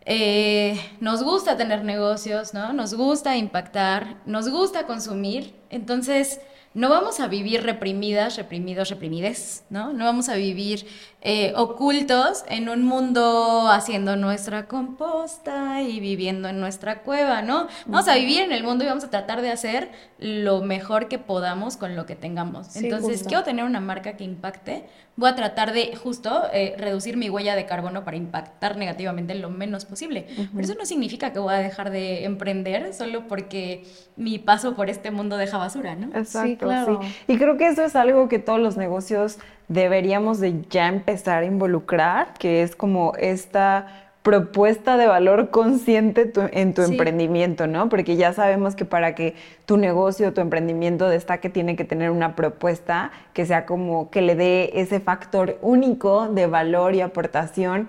[0.06, 2.74] Eh, nos gusta tener negocios, ¿no?
[2.74, 5.54] Nos gusta impactar, nos gusta consumir.
[5.70, 6.40] Entonces,
[6.74, 9.92] no vamos a vivir reprimidas, reprimidos, reprimides, ¿no?
[9.92, 10.88] No vamos a vivir
[11.24, 17.68] eh, ocultos en un mundo haciendo nuestra composta y viviendo en nuestra cueva, ¿no?
[17.86, 21.20] Vamos a vivir en el mundo y vamos a tratar de hacer lo mejor que
[21.20, 22.76] podamos con lo que tengamos.
[22.76, 27.30] Entonces, quiero tener una marca que impacte, voy a tratar de justo eh, reducir mi
[27.30, 30.26] huella de carbono para impactar negativamente lo menos posible.
[30.36, 33.84] Pero eso no significa que voy a dejar de emprender solo porque
[34.16, 36.08] mi paso por este mundo deja basura, ¿no?
[36.18, 36.70] Exacto,
[37.02, 39.38] sí, Y creo que eso es algo que todos los negocios
[39.72, 43.88] deberíamos de ya empezar a involucrar, que es como esta
[44.22, 47.90] propuesta de valor consciente en tu emprendimiento, ¿no?
[47.90, 49.34] Porque ya sabemos que para que
[49.66, 54.36] tu negocio, tu emprendimiento destaque, tiene que tener una propuesta que sea como que le
[54.36, 57.88] dé ese factor único de valor y aportación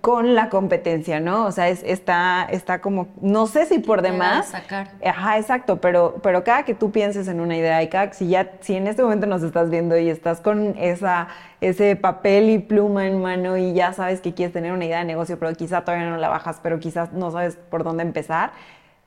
[0.00, 1.46] con la competencia, ¿no?
[1.46, 4.48] O sea, es, está, está como, no sé si por demás.
[4.48, 4.88] Sacar.
[5.04, 8.52] Ajá, exacto, pero, pero cada que tú pienses en una idea y cada si ya,
[8.60, 11.28] si en este momento nos estás viendo y estás con esa,
[11.60, 15.04] ese papel y pluma en mano y ya sabes que quieres tener una idea de
[15.04, 18.52] negocio, pero quizá todavía no la bajas, pero quizás no sabes por dónde empezar,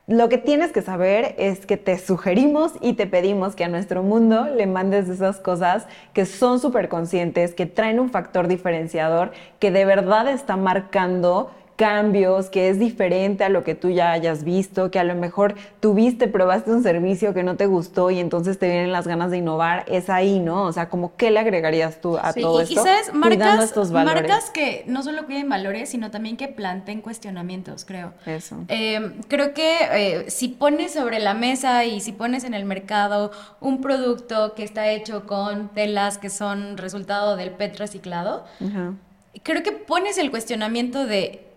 [0.09, 4.01] lo que tienes que saber es que te sugerimos y te pedimos que a nuestro
[4.01, 9.69] mundo le mandes esas cosas que son súper conscientes, que traen un factor diferenciador, que
[9.69, 14.91] de verdad está marcando cambios, que es diferente a lo que tú ya hayas visto,
[14.91, 18.67] que a lo mejor tuviste, probaste un servicio que no te gustó y entonces te
[18.67, 20.63] vienen las ganas de innovar, es ahí, ¿no?
[20.63, 22.73] O sea, como qué le agregarías tú a todo esto?
[22.73, 28.11] Y sabes, marcas, marcas que no solo cuiden valores, sino también que planten cuestionamientos, creo.
[28.25, 28.57] Eso.
[28.67, 33.31] Eh, creo que eh, si pones sobre la mesa y si pones en el mercado
[33.61, 38.43] un producto que está hecho con telas que son resultado del PET reciclado,
[39.43, 41.48] creo que pones el cuestionamiento de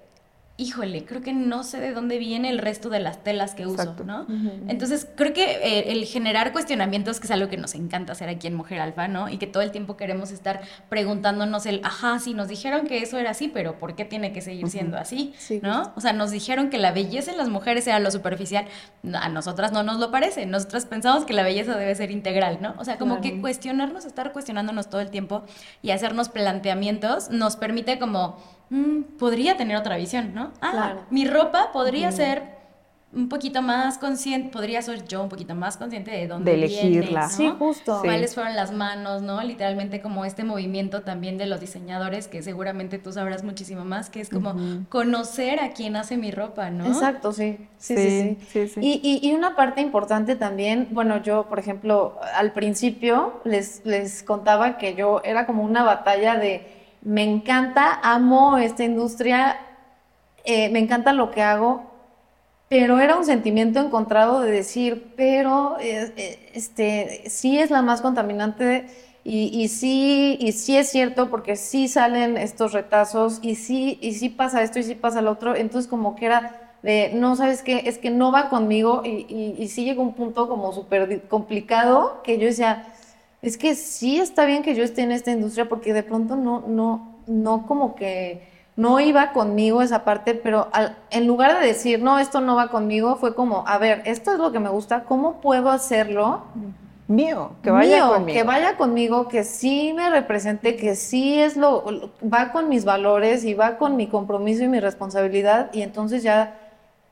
[0.58, 3.96] híjole, creo que no sé de dónde viene el resto de las telas que uso,
[4.04, 4.26] ¿no?
[4.68, 8.46] Entonces, creo que eh, el generar cuestionamientos, que es algo que nos encanta hacer aquí
[8.46, 9.28] en Mujer Alfa, ¿no?
[9.28, 13.18] Y que todo el tiempo queremos estar preguntándonos el, ajá, sí, nos dijeron que eso
[13.18, 15.34] era así, pero ¿por qué tiene que seguir siendo así?
[15.62, 15.92] ¿No?
[15.96, 18.66] O sea, nos dijeron que la belleza en las mujeres era lo superficial,
[19.14, 22.74] a nosotras no nos lo parece, nosotras pensamos que la belleza debe ser integral, ¿no?
[22.78, 25.44] O sea, como que cuestionarnos, estar cuestionándonos todo el tiempo
[25.80, 28.36] y hacernos planteamientos nos permite como
[28.72, 30.50] Mm, podría tener otra visión, ¿no?
[30.62, 32.42] Ah, mi ropa podría ser
[33.12, 37.28] un poquito más consciente, podría ser yo un poquito más consciente de dónde de elegirla.
[37.28, 38.00] Viene, Sí, justo.
[38.02, 39.42] Cuáles fueron las manos, ¿no?
[39.42, 44.22] Literalmente como este movimiento también de los diseñadores, que seguramente tú sabrás muchísimo más, que
[44.22, 44.54] es como
[44.88, 46.86] conocer a quién hace mi ropa, ¿no?
[46.86, 47.68] Exacto, sí.
[47.76, 48.80] Sí, sí, sí.
[48.80, 54.78] Y, y, una parte importante también, bueno, yo, por ejemplo, al principio les, les contaba
[54.78, 59.58] que yo era como una batalla de me encanta, amo esta industria,
[60.44, 61.90] eh, me encanta lo que hago,
[62.68, 68.00] pero era un sentimiento encontrado de decir, pero eh, eh, este, sí es la más
[68.00, 68.86] contaminante
[69.24, 74.28] y, sí, y sí es cierto porque sí salen estos retazos y sí, y sí
[74.28, 77.82] pasa esto y sí pasa lo otro, entonces como que era de, no, ¿sabes qué?
[77.86, 82.46] Es que no va conmigo y, sí llegó un punto como súper complicado que yo
[82.46, 82.91] decía,
[83.42, 86.62] es que sí está bien que yo esté en esta industria porque de pronto no,
[86.68, 90.68] no, no como que no iba conmigo esa parte, pero
[91.10, 94.38] en lugar de decir, no, esto no va conmigo, fue como, a ver, esto es
[94.38, 96.44] lo que me gusta, ¿cómo puedo hacerlo?
[97.08, 98.38] Mío, que vaya conmigo.
[98.38, 103.44] Que vaya conmigo, que sí me represente, que sí es lo, va con mis valores
[103.44, 106.58] y va con mi compromiso y mi responsabilidad, y entonces ya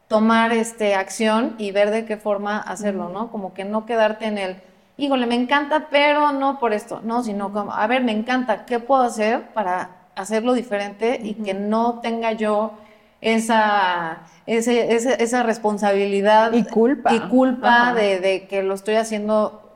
[0.08, 3.30] tomar este acción y ver de qué forma hacerlo, ¿no?
[3.30, 4.56] Como que no quedarte en el
[5.00, 8.78] híjole, me encanta, pero no por esto, no, sino como, a ver, me encanta, ¿qué
[8.78, 12.72] puedo hacer para hacerlo diferente y que no tenga yo
[13.20, 19.66] esa, esa responsabilidad y culpa, y culpa de, que lo estoy haciendo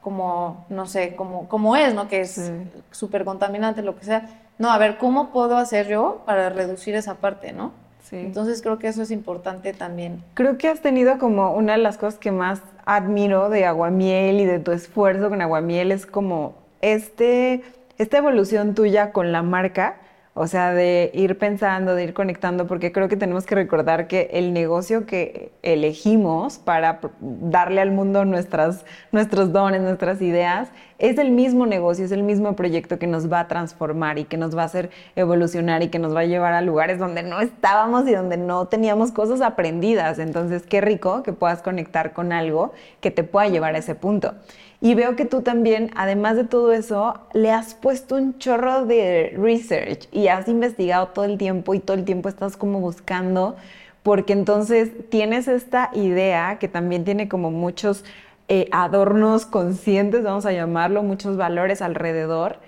[0.00, 2.08] como, no sé, como, como es, ¿no?
[2.08, 2.50] Que es
[2.90, 4.26] súper contaminante, lo que sea.
[4.58, 7.72] No, a ver, ¿cómo puedo hacer yo para reducir esa parte, ¿no?
[8.08, 8.16] Sí.
[8.16, 10.22] Entonces creo que eso es importante también.
[10.34, 14.44] Creo que has tenido como una de las cosas que más admiro de Aguamiel y
[14.44, 17.62] de tu esfuerzo con Aguamiel es como este,
[17.98, 19.96] esta evolución tuya con la marca,
[20.36, 24.30] o sea, de ir pensando, de ir conectando, porque creo que tenemos que recordar que
[24.32, 31.30] el negocio que elegimos para darle al mundo nuestras, nuestros dones, nuestras ideas, es el
[31.30, 34.62] mismo negocio, es el mismo proyecto que nos va a transformar y que nos va
[34.62, 38.12] a hacer evolucionar y que nos va a llevar a lugares donde no estábamos y
[38.12, 40.18] donde no teníamos cosas aprendidas.
[40.18, 44.34] Entonces, qué rico que puedas conectar con algo que te pueda llevar a ese punto.
[44.84, 49.32] Y veo que tú también, además de todo eso, le has puesto un chorro de
[49.34, 53.56] research y has investigado todo el tiempo y todo el tiempo estás como buscando,
[54.02, 58.04] porque entonces tienes esta idea que también tiene como muchos
[58.48, 62.58] eh, adornos conscientes, vamos a llamarlo, muchos valores alrededor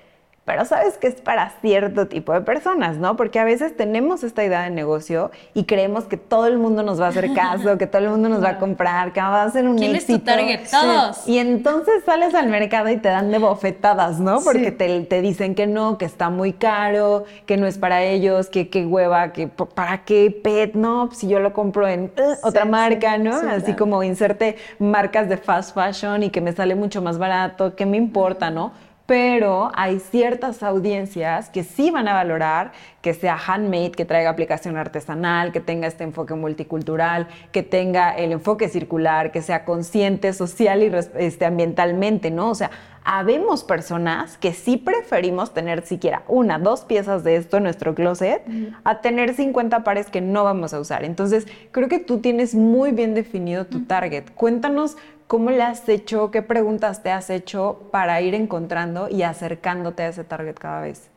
[0.47, 3.17] pero sabes que es para cierto tipo de personas, ¿no?
[3.17, 7.01] Porque a veces tenemos esta idea de negocio y creemos que todo el mundo nos
[7.01, 9.51] va a hacer caso, que todo el mundo nos va a comprar, que va a
[9.51, 10.13] ser un ¿Quién éxito.
[10.13, 10.61] es tu target?
[10.71, 11.27] Todos.
[11.27, 14.41] Y entonces sales al mercado y te dan de bofetadas, ¿no?
[14.41, 18.49] Porque te, te, dicen que no, que está muy caro, que no es para ellos,
[18.49, 22.65] que qué hueva, que para qué pet, no, si yo lo compro en uh, otra
[22.65, 23.35] marca, ¿no?
[23.35, 27.85] Así como inserte marcas de fast fashion y que me sale mucho más barato, ¿qué
[27.85, 28.86] me importa, no?
[29.07, 32.73] Pero hay ciertas audiencias que sí van a valorar
[33.07, 38.33] que sea handmade, que traiga aplicación artesanal, que tenga este enfoque multicultural, que tenga el
[38.33, 40.91] enfoque circular, que sea consciente social y
[41.23, 42.51] este, ambientalmente, ¿no?
[42.51, 42.73] O sea,
[43.05, 48.43] habemos personas que sí preferimos tener siquiera una, dos piezas de esto en nuestro closet
[48.83, 51.05] a tener 50 pares que no vamos a usar.
[51.05, 54.25] Entonces, creo que tú tienes muy bien definido tu target.
[54.35, 56.31] Cuéntanos ¿Cómo le has hecho?
[56.31, 61.09] ¿Qué preguntas te has hecho para ir encontrando y acercándote a ese target cada vez?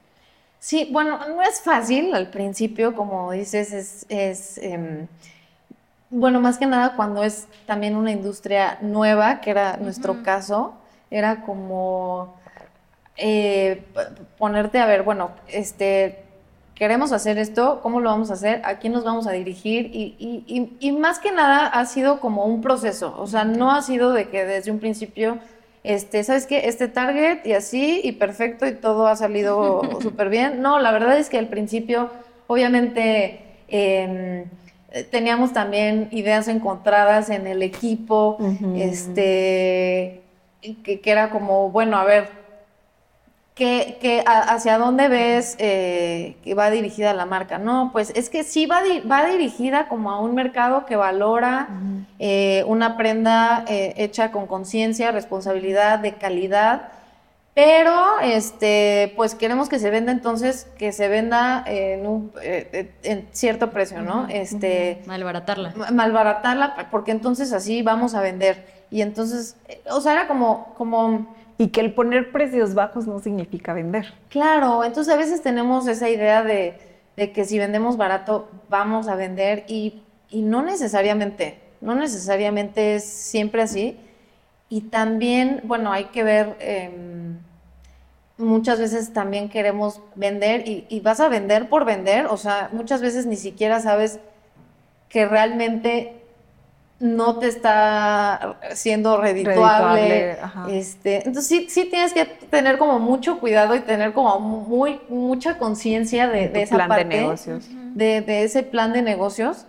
[0.60, 5.08] Sí, bueno, no es fácil al principio, como dices, es, em,
[6.10, 10.74] bueno, más que nada cuando es también una industria nueva, que era nuestro caso,
[11.12, 12.36] era como
[13.16, 13.84] eh,
[14.38, 16.24] ponerte a ver, bueno, este,
[16.80, 18.62] queremos hacer esto, ¿cómo lo vamos a hacer?
[18.64, 19.92] ¿A quién nos vamos a dirigir?
[19.94, 24.30] Y, más que nada ha sido como un proceso, o sea, no ha sido de
[24.30, 25.40] que desde un principio,
[25.84, 26.70] este, ¿sabes qué?
[26.70, 30.62] Este target y así, y perfecto, y todo ha salido súper bien.
[30.62, 32.10] No, la verdad es que al principio,
[32.48, 34.46] obviamente, em,
[35.12, 38.38] teníamos también ideas encontradas en el equipo,
[38.78, 40.22] este,
[40.62, 42.30] que, que era como, bueno, a ver,
[43.60, 47.58] que, hacia dónde ves eh, que va dirigida la marca.
[47.58, 51.68] No, pues es que sí va, va dirigida como a un mercado que valora
[52.20, 56.90] eh, una prenda eh, hecha con conciencia, responsabilidad, de calidad.
[57.54, 63.72] Pero, este, pues queremos que se venda entonces, que se venda en, un, en cierto
[63.72, 64.28] precio, ¿no?
[64.30, 65.74] Este, Malbaratarla.
[65.92, 68.66] Malbaratarla, porque entonces así vamos a vender.
[68.90, 69.58] Y entonces,
[69.92, 71.28] o sea, era como, como
[71.60, 74.14] y que el poner precios bajos no significa vender.
[74.30, 76.80] Claro, entonces a veces tenemos esa idea de,
[77.18, 83.98] que si vendemos barato vamos a vender y, no necesariamente, no necesariamente es siempre así.
[84.70, 87.40] Y también, bueno, hay que ver, em,
[88.38, 93.02] muchas veces también queremos vender y, y vas a vender por vender, o sea, muchas
[93.02, 94.22] veces ni siquiera sabes
[95.10, 96.19] que realmente
[97.00, 100.38] no te está siendo redituable.
[100.70, 105.58] este, entonces sí, sí tienes que tener como mucho cuidado y tener como muy mucha
[105.58, 107.04] conciencia de, de, esa plan parte.
[107.06, 107.70] De negocios.
[107.96, 109.66] De, ese plan de negocios.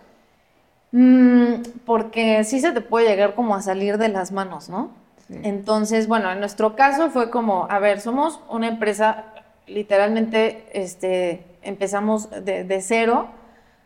[0.92, 4.98] Mm, porque sí se te puede llegar como a salir de las manos, ¿no?
[5.44, 9.26] Entonces, bueno, en nuestro caso fue como, a ver, somos una empresa,
[9.68, 13.28] literalmente, este, empezamos de cero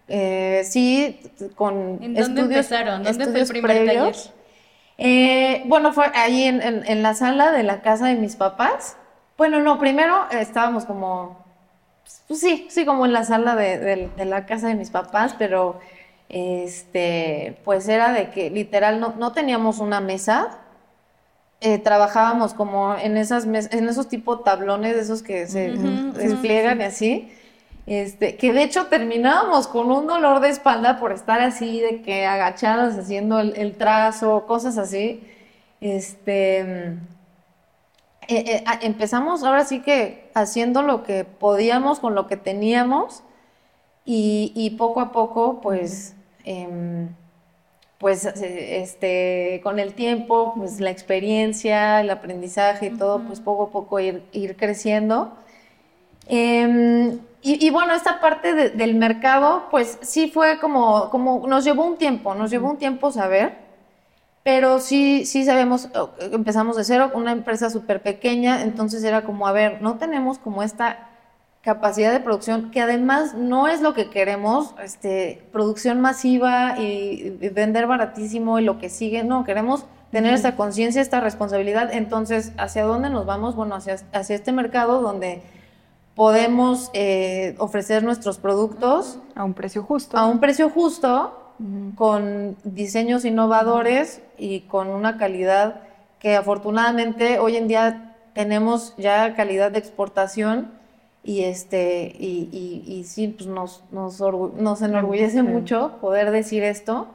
[0.09, 1.19] eh, sí,
[1.55, 3.03] con ¿En dónde empezaron?
[3.03, 4.15] ¿Dónde fue el primer taller?
[4.99, 8.97] Eh, bueno, fue ahí en, la sala de la casa de mis papás.
[9.37, 11.45] Bueno, no, primero estábamos como,
[12.29, 15.81] pues sí, sí, como en la sala de, la casa de mis papás, pero
[16.29, 20.59] este, pues era de que literal no, teníamos una mesa.
[21.61, 27.33] Eh, trabajábamos como en esas en esos tipo tablones, esos que se despliegan y así.
[27.87, 32.25] Este, que de hecho terminábamos con un dolor de espalda por estar así, de que
[32.27, 35.23] agachadas haciendo el, trazo, cosas así.
[35.81, 36.99] Este, eh,
[38.29, 43.23] eh, empezamos ahora sí que haciendo lo que podíamos con lo que teníamos
[44.07, 47.09] y, poco a poco, pues, em,
[47.99, 53.71] pues, este, con el tiempo, pues la experiencia, el aprendizaje y todo, pues poco a
[53.71, 55.33] poco ir, ir creciendo.
[56.29, 61.99] Em, y, bueno, esta parte del mercado, pues sí fue como, como, nos llevó un
[61.99, 63.59] tiempo, nos llevó un tiempo saber,
[64.43, 69.53] pero sí, sí sabemos, empezamos de cero, una empresa súper pequeña, entonces era como, a
[69.53, 71.11] ver, no tenemos como esta
[71.61, 77.87] capacidad de producción, que además no es lo que queremos, este, producción masiva y, vender
[77.87, 83.11] baratísimo y lo que sigue, no, queremos tener esta conciencia, esta responsabilidad, entonces, ¿hacia dónde
[83.11, 83.55] nos vamos?
[83.55, 85.43] Bueno, hacia, hacia este mercado donde
[86.15, 90.17] podemos eh, ofrecer nuestros productos a un precio justo.
[90.17, 91.33] A un precio justo,
[91.95, 95.81] con diseños innovadores y con una calidad
[96.19, 100.73] que afortunadamente hoy en día tenemos ya calidad de exportación
[101.23, 107.09] y este y, y, sí pues nos, nos, enorgullece mucho poder decir esto.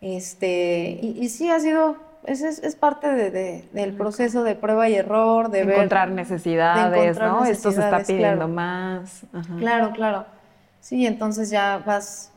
[0.00, 1.96] Este y, y, sí ha sido
[2.26, 6.90] es, es parte de, de- del proceso de prueba y error, de ver- encontrar necesidades,
[6.92, 7.44] de encontrar ¿no?
[7.44, 8.48] Esto se está necesidades, pidiendo claro.
[8.48, 9.22] más.
[9.32, 9.56] Ajá.
[9.58, 10.26] Claro, claro.
[10.80, 12.31] Sí, entonces ya vas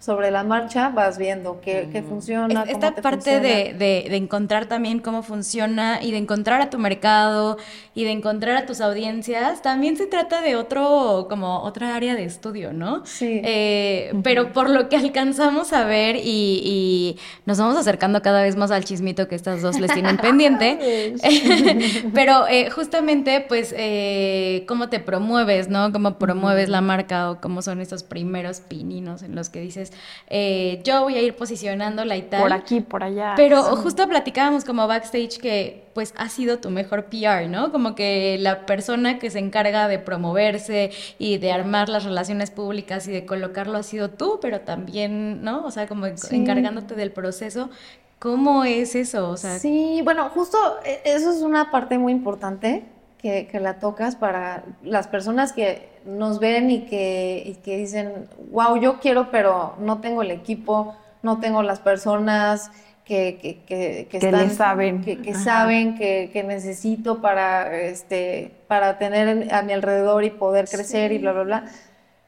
[0.00, 2.48] sobre la marcha, vas viendo qué, qué funciona.
[2.62, 3.40] Cómo Esta te parte funciona.
[3.48, 7.58] de, de- de encontrar también cómo funciona y de encontrar a tu mercado
[7.94, 12.24] y de encontrar a tus audiencias, también se trata de otro, como otra área de
[12.24, 13.04] estudio, ¿no?
[13.04, 13.40] Sí.
[13.44, 18.56] Eh, Pero por lo que alcanzamos a ver y, y nos vamos acercando cada vez
[18.56, 21.14] más al chismito que estas dos les tienen pendiente.
[22.14, 25.92] Pero eh, justamente, pues, eh, cómo te promueves, ¿no?
[25.92, 29.89] Cómo promueves la marca o cómo son estos primeros pininos en los que dices,
[30.28, 32.42] eh, yo voy a ir posicionándola y tal.
[32.42, 33.34] Por aquí, por allá.
[33.36, 37.72] Pero justo platicábamos como backstage que pues ha sido tu mejor PR, ¿no?
[37.72, 43.06] Como que la persona que se encarga de promoverse y de armar las relaciones públicas
[43.08, 45.64] y de colocarlo ha sido tú, pero también, ¿no?
[45.64, 46.36] O sea, como Sí.
[46.36, 47.70] encargándote del proceso.
[48.18, 49.30] ¿Cómo es eso?
[49.30, 52.84] O sea, Sí, bueno, justo eh, eso es una parte muy importante
[53.20, 58.28] que, que la tocas para las personas que nos ven y que, y que dicen,
[58.50, 62.70] wow, yo quiero, pero no tengo el equipo, no tengo las personas
[63.04, 65.00] que, que, que, que le saben.
[65.02, 70.68] que, saben que, que necesito para, este, para tener en- a mi alrededor y poder
[70.68, 71.64] crecer y bla, bla, bla.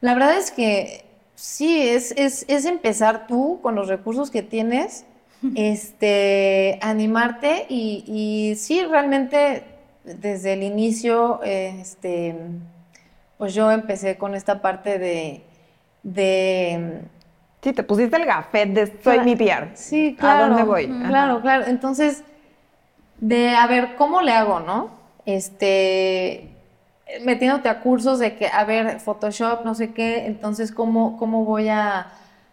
[0.01, 5.05] La verdad es que sí, es, es, es empezar tú con los recursos que tienes,
[5.53, 9.63] este, animarte y, y sí, realmente
[10.03, 12.35] desde el inicio, eh, este,
[13.37, 15.43] pues yo empecé con esta parte de,
[16.03, 17.01] de
[17.61, 19.71] Sí, te pusiste el gafet de soy Cla- mi PR.
[19.75, 20.43] Sí, claro.
[20.43, 20.85] ¿A dónde voy?
[20.85, 21.07] Ajá.
[21.07, 21.65] Claro, claro.
[21.67, 22.23] Entonces,
[23.19, 24.89] de a ver, ¿cómo le hago, no?
[25.25, 26.49] Este,
[27.23, 31.69] metiéndote a cursos de que, a ver, Photoshop, no sé qué, entonces, ¿cómo, cómo voy
[31.69, 32.07] a,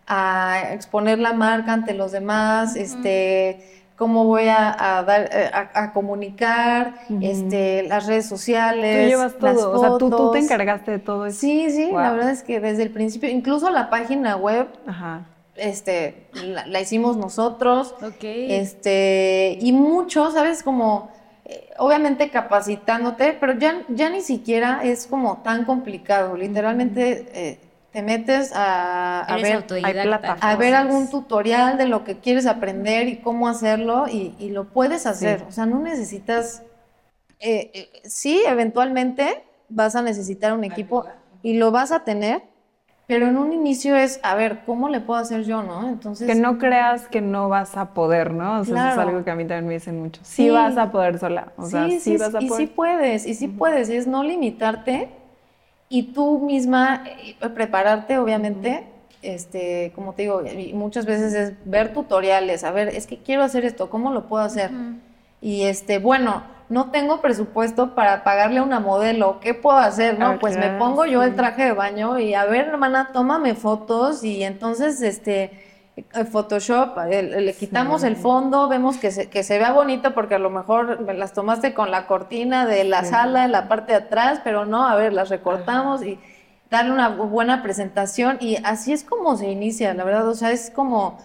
[0.07, 2.76] a exponer la marca ante los demás?
[2.76, 6.94] Este, ¿cómo voy a, a dar, eh, a, a comunicar?
[7.20, 9.72] Este, las redes Tú sociales, llevas las todo.
[9.72, 10.36] O sea, tú, tú te fotos.
[10.38, 11.38] encargaste de todo eso.
[11.38, 15.26] Sí, sí, la verdad es que desde el principio, incluso la página web, Ajá.
[15.55, 18.24] este, la, la hicimos nosotros, ok.
[18.24, 20.62] este, y mucho, ¿sabes?
[20.62, 21.11] Como,
[21.44, 27.59] eh, obviamente capacitándote, pero ya, ya ni siquiera es como tan complicado, literalmente eh,
[27.93, 29.64] te metes a, a ver,
[30.41, 34.68] a ver algún tutorial de lo que quieres aprender y cómo hacerlo, y, y lo
[34.68, 35.45] puedes hacer, Sí.
[35.49, 36.62] o sea, no necesitas,
[37.41, 41.05] eh, eh, sí, eventualmente vas a necesitar un equipo
[41.43, 42.43] y lo vas a tener,
[43.09, 45.88] pero en un inicio es, a ver, ¿cómo le puedo hacer yo, no?
[45.88, 46.28] Entonces...
[46.28, 48.61] Que no creas que no vas a poder, ¿no?
[48.61, 49.09] O sea, eso es Claro.
[49.11, 50.20] algo que a mí también me dicen mucho.
[50.22, 50.51] Sí, Sí.
[50.51, 51.53] vas a poder sola.
[51.57, 52.68] O sea, sí, sí, vas a y poder.
[52.68, 55.09] sí puedes, y sí puedes, y es no limitarte
[55.91, 58.86] y tú misma eh, prepararte, obviamente,
[59.22, 63.66] este, como te digo, muchas veces es ver tutoriales, a ver, es que quiero hacer
[63.66, 64.70] esto, ¿cómo lo puedo hacer?
[65.43, 70.18] Y este, bueno, no tengo presupuesto para pagarle a una modelo, ¿qué puedo hacer?
[70.18, 73.55] No, Ah, pues me pongo yo el traje de baño y a ver, hermana, tómame
[73.55, 75.51] fotos y entonces, este,
[76.30, 80.38] Photoshop, el- le quitamos el fondo, vemos que se, que se vea bonito porque a
[80.38, 83.11] lo mejor me las tomaste con la cortina de la Sí.
[83.11, 86.18] sala en la parte de atrás, pero no, a ver, las recortamos y
[86.70, 90.53] darle una bu- buena presentación y así es como se inicia, la verdad, o sea,
[90.53, 91.18] es como,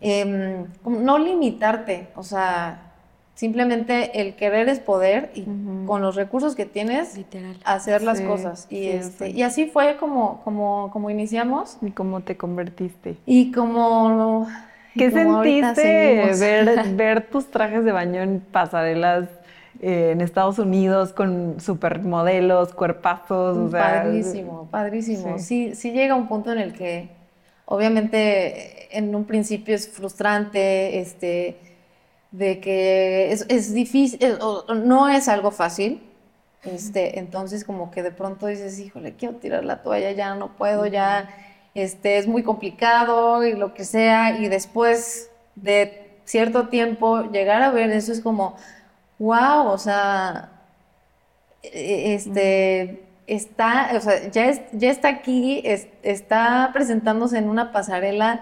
[0.00, 2.91] em, como no limitarte, o sea,
[3.34, 5.44] simplemente el querer es poder y
[5.86, 7.56] con los recursos que tienes, Literal.
[7.64, 8.66] hacer las Sí, cosas.
[8.70, 9.36] Y, sí, este, sí.
[9.38, 13.16] y así fue como, como, como iniciamos ¿Y cómo te convertiste?
[13.26, 14.46] y como...
[14.94, 19.28] y ¿Qué como sentiste ver, ver tus trajes de baño en pasarelas
[19.80, 23.56] eh, en Estados Unidos con supermodelos, cuerpazos?
[23.56, 25.38] O sea, padrísimo, padrísimo.
[25.38, 25.70] sí.
[25.72, 25.74] Sí.
[25.74, 27.08] sí, llega un punto en el que
[27.64, 31.56] obviamente en un principio es frustrante, este,
[32.32, 36.02] de que es, es difícil, eh, o- no es algo fácil.
[36.64, 40.86] Este, entonces como que de pronto dices, híjole, quiero tirar la toalla, ya no puedo,
[40.86, 41.28] ya
[41.74, 47.70] este, es muy complicado y lo que sea, y después de cierto tiempo llegar a
[47.72, 48.56] ver eso es como,
[49.18, 50.50] wow, o sea,
[51.62, 57.72] eh, este, está, o sea, ya, es- ya está aquí, es- está presentándose en una
[57.72, 58.40] pasarela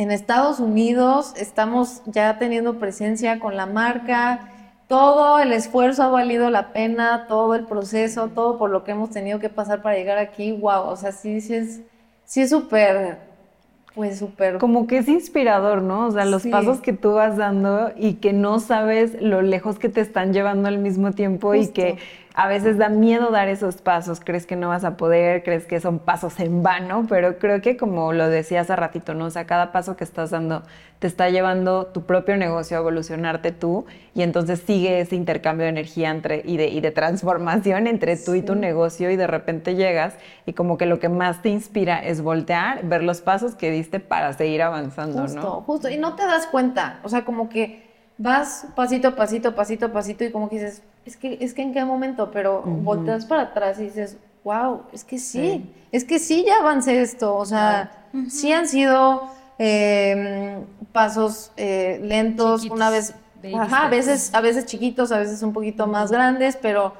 [0.00, 4.48] en Estados Unidos, estamos ya teniendo presencia con la marca,
[4.88, 9.10] todo el esfuerzo ha valido la pena, todo el proceso, todo por lo que hemos
[9.10, 11.80] tenido que pasar para llegar aquí, wow, o sea, sí, sí es,
[12.24, 13.18] sí es súper,
[13.94, 16.06] pues súper, Como que es inspirador, ¿no?
[16.06, 16.50] O sea, los Sí.
[16.50, 20.68] pasos que tú vas dando y que no sabes lo lejos que te están llevando
[20.68, 21.98] al mismo tiempo y que
[22.34, 25.80] a veces da miedo dar esos pasos, crees que no vas a poder, crees que
[25.80, 29.26] son pasos en vano, pero creo que como lo decía hace ratito, ¿no?
[29.26, 30.62] O sea, cada paso que estás dando
[31.00, 35.70] te está llevando tu propio negocio a evolucionarte tú y entonces sigue ese intercambio de
[35.70, 39.74] energía entre, y, de, y de transformación entre tú y tu negocio y de repente
[39.76, 40.14] llegas
[40.44, 43.98] y como que lo que más te inspira es voltear, ver los pasos que diste
[43.98, 45.50] para seguir avanzando, Justo, ¿no?
[45.62, 45.88] justo.
[45.88, 47.00] Y no te das cuenta.
[47.02, 50.82] O sea, como que vas pasito a pasito, pasito a pasito y como que dices,
[51.04, 55.04] es que, es que en qué momento, pero volteas para atrás y dices, wow, es
[55.04, 57.36] que sí, es que sí ya avancé esto.
[57.36, 59.28] O sea, sí han sido
[59.58, 60.58] eh,
[60.92, 63.14] pasos eh, lentos, Chiquitos, una vez,
[63.54, 66.94] ajá, a veces, a veces chiquitos, a veces un poquito más grandes, pero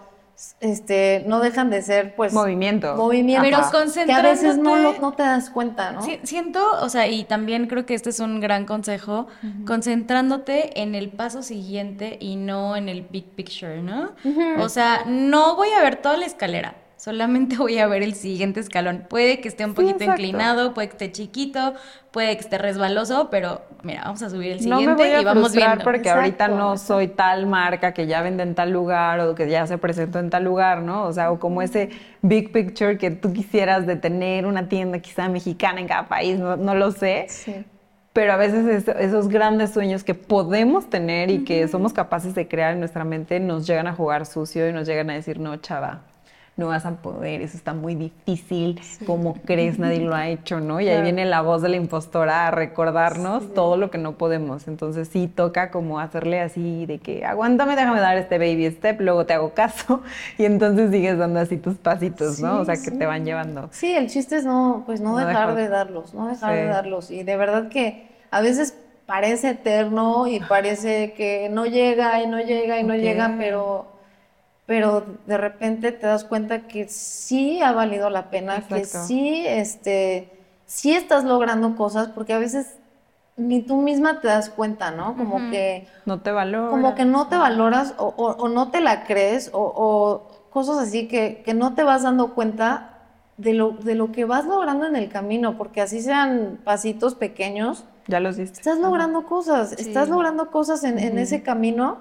[0.60, 2.94] este, no dejan de ser, pues, Movimiento.
[2.96, 3.58] movimientos Pero
[4.06, 6.02] que a veces no, concentrándote- lo- no te das cuenta, ¿no?
[6.22, 9.26] Siento, o sea, y también creo que este es un gran consejo,
[9.66, 14.10] concentrándote en el paso siguiente y no en el big picture, ¿no?
[14.58, 18.60] O sea, no voy a ver toda la escalera, solamente voy a ver el siguiente
[18.60, 19.06] escalón.
[19.08, 20.20] Puede que esté un Sí, poquito exacto.
[20.22, 21.74] inclinado, puede que esté chiquito,
[22.10, 25.22] puede que esté resbaloso, pero mira, vamos a subir el No siguiente me voy a
[25.22, 25.82] y vamos viendo.
[25.84, 26.94] porque ahorita Exacto, no exacto.
[26.94, 30.28] soy tal marca que ya vende en tal lugar o que ya se presentó en
[30.30, 31.04] tal lugar, ¿no?
[31.04, 31.90] O sea, o como ese
[32.22, 36.56] big picture que tú quisieras de tener una tienda quizá mexicana en cada país, no,
[36.56, 37.26] no lo sé.
[37.28, 37.64] Sí.
[38.12, 42.48] Pero a veces es- esos grandes sueños que podemos tener y que somos capaces de
[42.48, 45.56] crear en nuestra mente nos llegan a jugar sucio y nos llegan a decir, no,
[45.58, 46.02] chava,
[46.60, 49.78] no vas a poder, eso está muy difícil, ¿cómo crees?
[49.78, 50.80] Nadie lo ha hecho, ¿no?
[50.80, 54.68] Y ahí viene la voz de la impostora a recordarnos todo lo que no podemos.
[54.68, 59.26] Entonces sí toca como hacerle así de que aguántame, déjame dar este baby step, luego
[59.26, 60.02] te hago caso
[60.38, 62.56] y entonces sigues dando así tus pasitos, ¿no?
[62.56, 62.98] Sí, O sea, que sí.
[62.98, 63.68] te van llevando.
[63.72, 65.54] Sí, el chiste es no, pues no, No dejar dejar.
[65.56, 66.68] de darlos, no dejar de Sí.
[66.68, 67.10] darlos.
[67.10, 72.38] Y de verdad que a veces parece eterno y parece que no llega y no
[72.40, 73.86] llega y no llega, pero,
[74.70, 80.30] pero de repente te das cuenta que sí ha valido la pena, que sí, este,
[80.64, 82.76] sí estás logrando cosas, porque a veces
[83.36, 85.16] ni tú misma te das cuenta, ¿no?
[85.16, 86.70] Como que No te valora.
[86.70, 90.78] como que no te valoras o, o- o no te la crees o, o cosas
[90.78, 92.90] así que, que no te vas dando cuenta
[93.38, 97.82] de lo, de lo que vas logrando en el camino, porque así sean pasitos pequeños,
[98.06, 98.60] Ya los diste.
[98.60, 99.76] estás logrando cosas, Sí.
[99.88, 101.98] estás logrando cosas en, en ese camino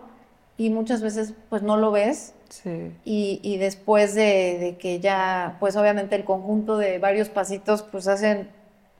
[0.55, 2.91] y muchas veces pues no lo ves Sí.
[3.05, 8.07] y, y después de, de que ya pues obviamente el conjunto de varios pasitos pues
[8.07, 8.49] hacen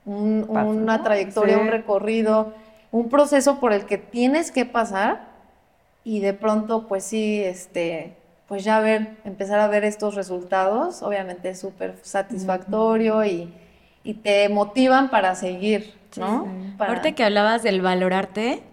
[0.06, 1.04] un- Paso, una ¿no?
[1.04, 1.62] trayectoria, Sí.
[1.62, 2.54] un recorrido,
[2.92, 5.28] un proceso por el que tienes que pasar
[6.04, 8.16] y de pronto pues sí, este,
[8.48, 13.54] pues ya ver, empezar a ver estos resultados, obviamente es súper satisfactorio y,
[14.04, 16.48] y te motivan para seguir, ¿no?
[16.78, 18.64] Para- Ahorita que hablabas del valorarte,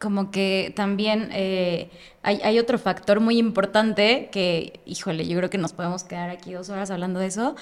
[0.00, 1.90] como que también eh,
[2.22, 6.70] hay, otro factor muy importante que, híjole, yo creo que nos podemos quedar aquí dos
[6.70, 7.54] horas hablando de eso,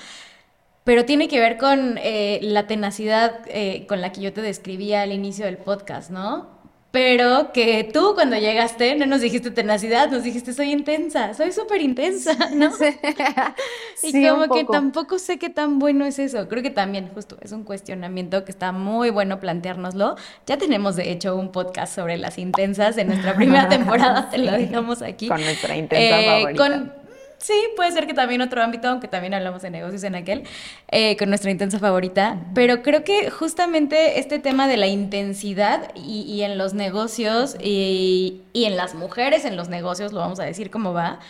[0.85, 5.03] pero tiene que ver con eh, la tenacidad eh, con la que yo te describía
[5.03, 6.58] al inicio del podcast, ¿no?
[6.91, 11.83] Pero que tú cuando llegaste no nos dijiste tenacidad, nos dijiste soy intensa, soy súper
[11.83, 12.71] intensa, ¿no?
[14.03, 14.73] Y Sí, como que poco.
[14.73, 16.49] tampoco sé qué tan bueno es eso.
[16.49, 20.17] Creo que también justo es un cuestionamiento que está muy bueno planteárnoslo.
[20.47, 24.53] Ya tenemos de hecho un podcast sobre las intensas en nuestra primera temporada, te lo
[24.53, 25.29] dejamos aquí.
[25.29, 26.63] Con nuestra intensa Eh, favorita.
[26.69, 27.08] con-
[27.39, 30.45] sí, puede ser que también otro ámbito, aunque también hablamos de negocios en aquel,
[30.91, 32.41] eh, con nuestra intensa favorita.
[32.55, 38.43] Pero creo que justamente este tema de la intensidad y, y en los negocios y,
[38.53, 41.21] y en las mujeres en los negocios, lo vamos a decir cómo va,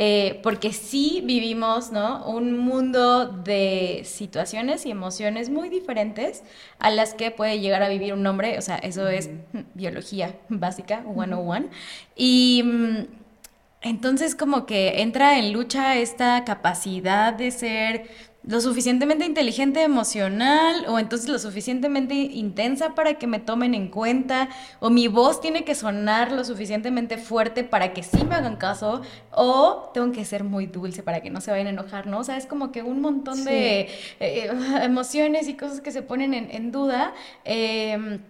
[0.00, 2.24] eh, porque sí vivimos ¿no?
[2.24, 6.44] un mundo de situaciones y emociones muy diferentes
[6.78, 10.36] a las que puede llegar a vivir un hombre, o sea, eso es mm, biología
[10.48, 11.68] básica, 101.
[12.14, 13.06] Y mm,
[13.80, 18.08] entonces como que entra en lucha esta capacidad de ser
[18.44, 24.48] lo suficientemente inteligente emocional o entonces lo suficientemente intensa para que me tomen en cuenta
[24.80, 29.02] o mi voz tiene que sonar lo suficientemente fuerte para que sí me hagan caso
[29.32, 32.20] o tengo que ser muy dulce para que no se vayan a enojar, ¿no?
[32.20, 33.88] O sea, es como que un montón de
[34.20, 34.50] eh,
[34.82, 37.14] emociones y cosas que se ponen en, en duda.
[37.44, 38.20] eh,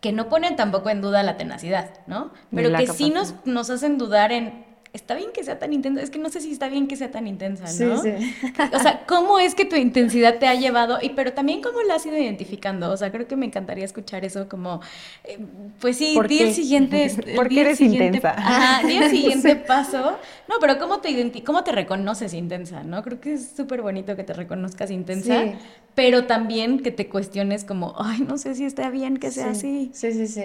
[0.00, 2.32] que no ponen tampoco en duda la tenacidad, ¿no?
[2.54, 4.64] Pero la que sí nos, nos hacen dudar en,
[4.98, 6.02] ¿está bien que sea tan intensa?
[6.02, 8.02] Es que no sé si está bien que sea tan intensa, ¿no?
[8.02, 8.34] Sí, sí.
[8.74, 10.98] O sea, ¿cómo es que tu intensidad te ha llevado?
[11.00, 12.90] Y pero también cómo la has ido identificando.
[12.90, 14.80] O sea, creo que me encantaría escuchar eso como,
[15.24, 15.38] eh,
[15.80, 17.04] pues sí, ¿Por di el siguiente...
[17.04, 18.34] el ¿Por qué di el eres siguiente- intensa?
[18.36, 20.18] Ajá, di el siguiente paso.
[20.48, 23.02] No, pero ¿cómo te, identi- cómo te reconoces intensa, no?
[23.02, 25.52] Creo que es súper bonito que te reconozcas intensa, Sí.
[25.94, 29.90] pero también que te cuestiones como, ay, no sé si está bien que sea así.
[29.92, 30.44] Sí, sí, sí.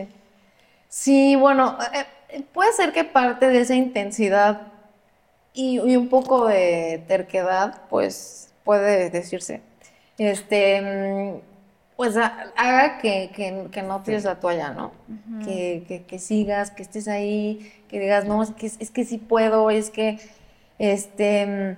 [0.89, 2.05] Sí, bueno, eh,
[2.53, 4.61] puede ser que parte de esa intensidad
[5.53, 9.61] y, y un poco de terquedad, pues puede decirse.
[10.17, 11.41] Este, mm,
[11.95, 14.91] pues ha- haga que, que- que no tires la toalla, ¿no?
[15.45, 19.17] que, que- que sigas, que estés ahí, que digas, no, es que, es que sí
[19.17, 20.19] puedo, es que,
[20.79, 21.77] este, mm,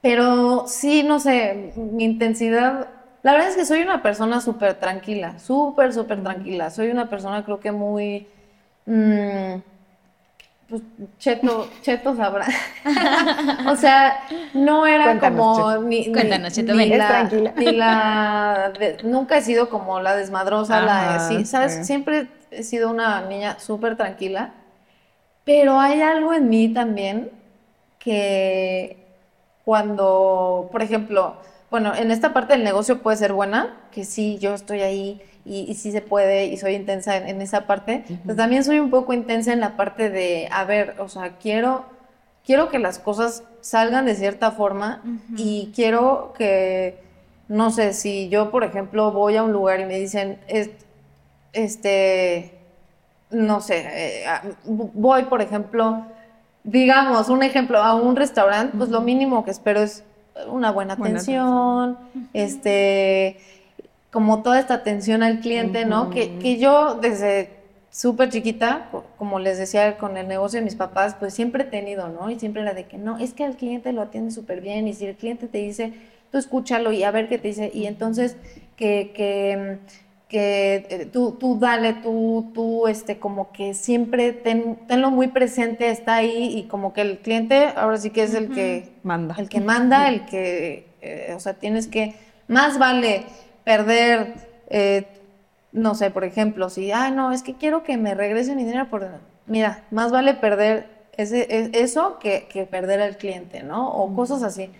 [0.00, 2.88] pero sí, no sé, mi intensidad,
[3.22, 7.44] la verdad es que soy una persona súper tranquila, súper, súper tranquila, soy una persona
[7.44, 8.26] creo que muy,
[8.86, 9.62] mm,
[10.68, 10.82] pues,
[11.18, 12.46] cheto, cheto sabrá.
[13.70, 14.24] o sea,
[14.54, 15.82] no era Cuéntanos, como Cheto.
[15.84, 16.98] ni, ni- Cuéntanos, Cheto, ni ven.
[16.98, 17.52] La, tranquila.
[17.56, 21.74] ni la de- nunca he sido como la desmadrosa, la sí, ¿sabes?
[21.74, 21.84] sí.
[21.84, 24.54] Siempre he sido una niña súper tranquila,
[25.44, 27.30] pero hay algo en mí también
[27.98, 28.98] que
[29.64, 31.36] cuando, por ejemplo,
[31.70, 35.60] bueno, en esta parte del negocio puede ser buena, que sí, yo estoy ahí y,
[35.70, 38.90] y sí se puede y soy intensa en, en esa parte, pero también soy un
[38.90, 41.84] poco intensa en la parte de, a ver, o sea, quiero,
[42.46, 45.02] quiero que las cosas salgan de cierta forma
[45.36, 46.98] y quiero que,
[47.48, 50.70] no sé, si yo, por ejemplo, voy a un lugar y me dicen, "Es-
[51.52, 52.52] este,
[53.30, 54.24] no sé, eh,
[54.64, 56.06] voy, por ejemplo,
[56.64, 60.04] digamos, un ejemplo, a un restaurante, pues lo mínimo que espero es
[60.48, 61.98] una buena Buena atención,
[62.32, 63.36] este,
[64.14, 66.10] como toda esta atención al cliente, ¿no?
[66.10, 67.50] Que, que yo desde
[67.90, 71.66] súper chiquita, co- como les decía con el negocio de mis papás, pues siempre he
[71.66, 72.30] tenido, ¿no?
[72.30, 74.94] Y siempre era de que no, es que al cliente lo atiende súper bien y
[74.94, 75.94] si el cliente te dice,
[76.30, 78.36] tú escúchalo y a ver qué te dice y entonces
[78.76, 79.78] que, que,
[80.28, 85.90] que eh, tú, tú dale, tú, tú, este, como que siempre ten- tenlo muy presente,
[85.90, 89.34] está ahí y como que el cliente ahora sí que es el que Manda.
[89.38, 92.14] el que manda, el que, eh, o sea, tienes que,
[92.48, 93.26] más vale
[93.64, 94.34] perder,
[94.68, 95.06] eh,
[95.72, 98.88] no sé, por ejemplo, si, ah, no, es que quiero que me regrese mi dinero
[98.88, 99.08] por,
[99.46, 100.86] mira, más vale perder
[101.16, 103.90] ese, e- eso que, que perder al cliente, ¿no?
[103.92, 104.70] O cosas así.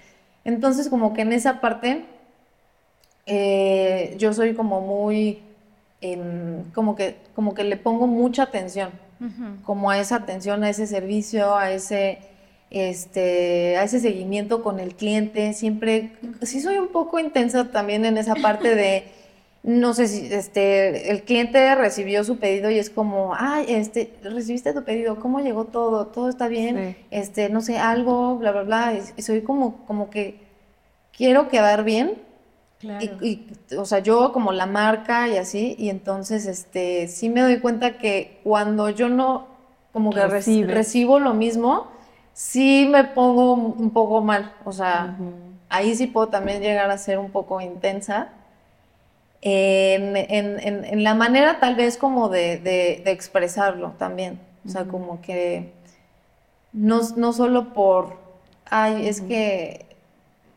[0.45, 2.05] Entonces, como que en esa parte,
[3.27, 5.43] eh, yo soy como muy,
[6.75, 8.91] como que, como que le pongo mucha atención
[9.65, 12.19] como a esa atención, a ese servicio, a ese,
[12.75, 15.53] este, a ese seguimiento con el cliente.
[15.53, 16.13] Siempre,
[16.43, 19.05] sí soy un poco intensa también en esa parte de,
[19.63, 24.73] no sé si, este, el cliente recibió su pedido y es como, ay, este, recibiste
[24.73, 26.09] tu pedido, ¿cómo llegó todo?
[26.09, 26.97] ¿Todo está bien?
[26.99, 27.05] Sí.
[27.11, 28.95] Este, no sé, algo, bla, bla, bla.
[29.17, 30.39] Y, soy como, como que
[31.17, 32.23] quiero quedar bien
[32.81, 33.07] Claro.
[33.23, 37.41] y, y, o sea, yo como la marca y así, y entonces, este, sí me
[37.41, 39.47] doy cuenta que cuando yo no,
[39.93, 41.94] como que recibo lo mismo,
[42.35, 45.17] sí me pongo un poco mal, o sea,
[45.71, 48.29] ahí sí puedo también llegar a ser un poco intensa.
[49.47, 54.69] En, en- en- en la manera tal vez como de, de- de expresarlo también, o
[54.71, 55.71] sea, como que
[56.73, 58.17] no, no solo por,
[58.65, 59.85] ay, es que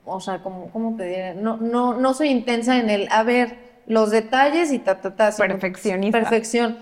[0.05, 1.35] o sea, como, ¿cómo te diré?
[1.35, 3.57] No, no, no soy intensa en el, a ver,
[3.87, 5.31] los detalles y ta, ta, ta.
[5.35, 6.17] Perfeccionista.
[6.19, 6.77] Perfección.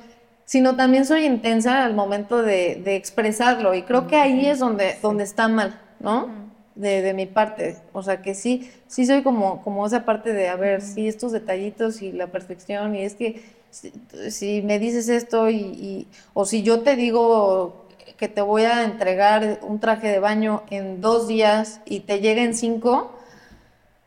[0.45, 3.73] Sino también soy intensa al momento de, de expresarlo.
[3.73, 6.35] Y creo que ahí es donde, donde está mal, ¿no?
[6.75, 7.77] De, de mi parte.
[7.93, 11.31] O sea, que sí, sí soy como, como esa parte de, a ver, sí, estos
[11.31, 12.95] detallitos y la perfección.
[12.95, 13.91] Y es que si,
[14.29, 17.81] si me dices esto y, y- o si yo te digo
[18.17, 22.43] que te voy a entregar un traje de baño en dos días y te llega
[22.43, 23.14] en cinco,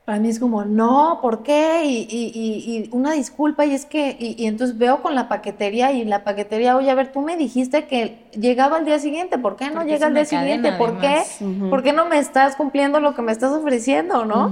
[0.08, 1.82] para mí es como, no, ¿por qué?
[1.84, 5.28] Y, y- y- y una disculpa, y es que, y, y entonces veo con la
[5.28, 9.36] paquetería y la paquetería, oye, a ver, tú me dijiste que llegaba al día siguiente,
[9.36, 10.72] ¿por qué no Porque llega al día siguiente?
[10.78, 11.20] ¿Por qué?
[11.68, 14.48] ¿Por qué no me estás cumpliendo lo que me estás ofreciendo, no?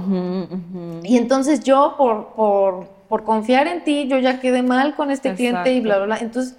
[1.03, 5.29] Y entonces yo, por, por, por confiar en ti, yo ya quedé mal con este
[5.33, 6.17] cliente y bla, bla, bla.
[6.19, 6.55] Entonces,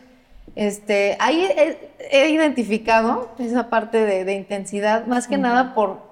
[0.57, 1.78] este, ahí he,
[2.11, 6.08] he identificado esa parte de, de intensidad, más que nada por,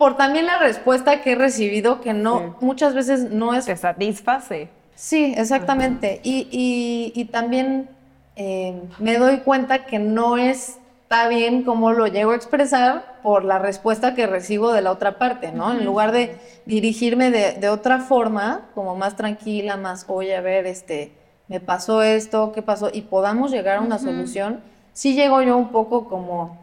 [0.00, 2.44] por también la respuesta que he recibido, que no, Sí.
[2.64, 4.70] muchas veces no es Te satisface.
[4.94, 6.22] Sí, exactamente.
[6.24, 7.90] Y, y- y también
[8.34, 13.58] eh, me doy cuenta que no está bien cómo lo llego a expresar por la
[13.58, 15.70] respuesta que recibo de la otra parte, ¿no?
[15.72, 16.34] En lugar de
[16.64, 21.12] dirigirme de, de otra forma, como más tranquila, más, oye, a ver, este,
[21.48, 22.88] me pasó esto, ¿qué pasó?
[22.90, 24.60] Y podamos llegar a una solución,
[24.94, 26.56] sí llego yo un poco como,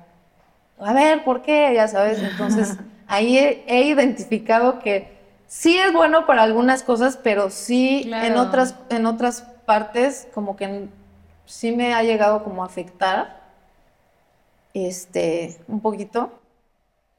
[0.80, 1.72] a ver, ¿por qué?
[1.76, 2.78] Ya sabes, entonces
[3.08, 5.16] ahí he, he identificado que
[5.47, 10.88] sí es bueno para algunas cosas, pero sí en otras, en otras partes como que
[11.45, 13.38] sí me ha llegado como a afectar,
[14.74, 16.32] este, un poquito.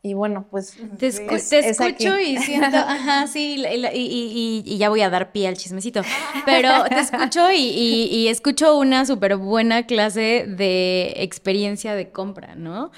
[0.01, 1.19] Y bueno, pues Te, Sí.
[1.23, 5.01] escu- es- te es escucho y siento, ajá, sí, y, y- y- y ya voy
[5.03, 6.03] a dar pie al chismecito.
[6.45, 12.55] Pero te escucho y, y- y escucho una súper buena clase de experiencia de compra,
[12.55, 12.93] ¿no?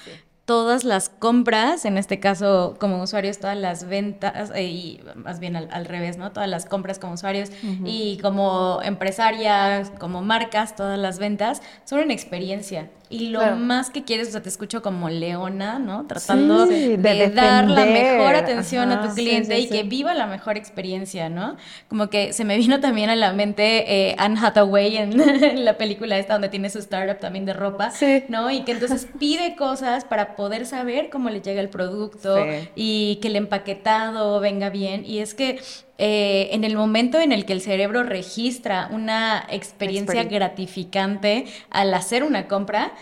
[0.50, 5.54] Todas las compras, en este caso como usuarios, todas las ventas, eh, y más bien
[5.54, 6.32] al, revés, ¿no?
[6.32, 7.50] Todas las compras como usuarios
[7.84, 12.90] y como empresarias, como marcas, todas las ventas, son una experiencia.
[13.12, 16.06] Y lo más que quieres, o sea, te escucho como leona, ¿no?
[16.06, 16.96] Tratando de,
[17.34, 21.56] dar la mejor atención a tu cliente y que viva la mejor experiencia, ¿no?
[21.88, 26.18] Como que se me vino también a la mente eh, Anne Hathaway en, la película
[26.18, 27.92] esta donde tiene su startup también de ropa,
[28.28, 28.48] ¿no?
[28.48, 32.34] Y que entonces pide cosas para poder saber cómo le llega el producto
[32.74, 35.04] y que el empaquetado venga bien.
[35.04, 35.60] Y es que
[35.98, 42.24] eh, en el momento en el que el cerebro registra una experiencia gratificante al hacer
[42.24, 42.92] una compra,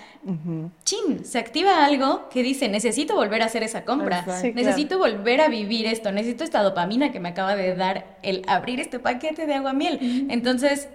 [0.82, 5.46] chin, se activa algo que dice, necesito volver a hacer esa compra, necesito volver a
[5.46, 9.54] vivir esto, necesito esta dopamina que me acaba de dar el abrir este paquete de
[9.54, 10.26] agua miel.
[10.28, 10.88] Entonces,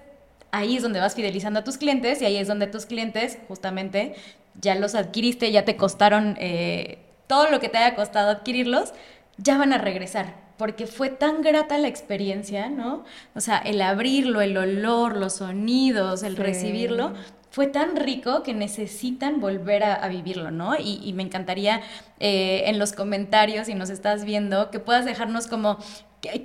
[0.52, 4.14] ahí es donde vas fidelizando a tus clientes y ahí es donde tus clientes justamente
[4.62, 8.93] ya los adquiriste, ya te costaron eh, todo lo que te haya costado adquirirlos,
[9.38, 10.41] ya van a regresar.
[10.58, 13.04] Porque fue tan grata la experiencia, ¿no?
[13.36, 17.14] O sea, el abrirlo, el olor, los sonidos, el recibirlo,
[17.49, 20.76] fue tan rico que necesitan volver a, vivirlo, ¿no?
[20.76, 21.82] Y, me encantaría
[22.20, 25.78] eh, en los comentarios, si nos estás viendo, que puedas dejarnos como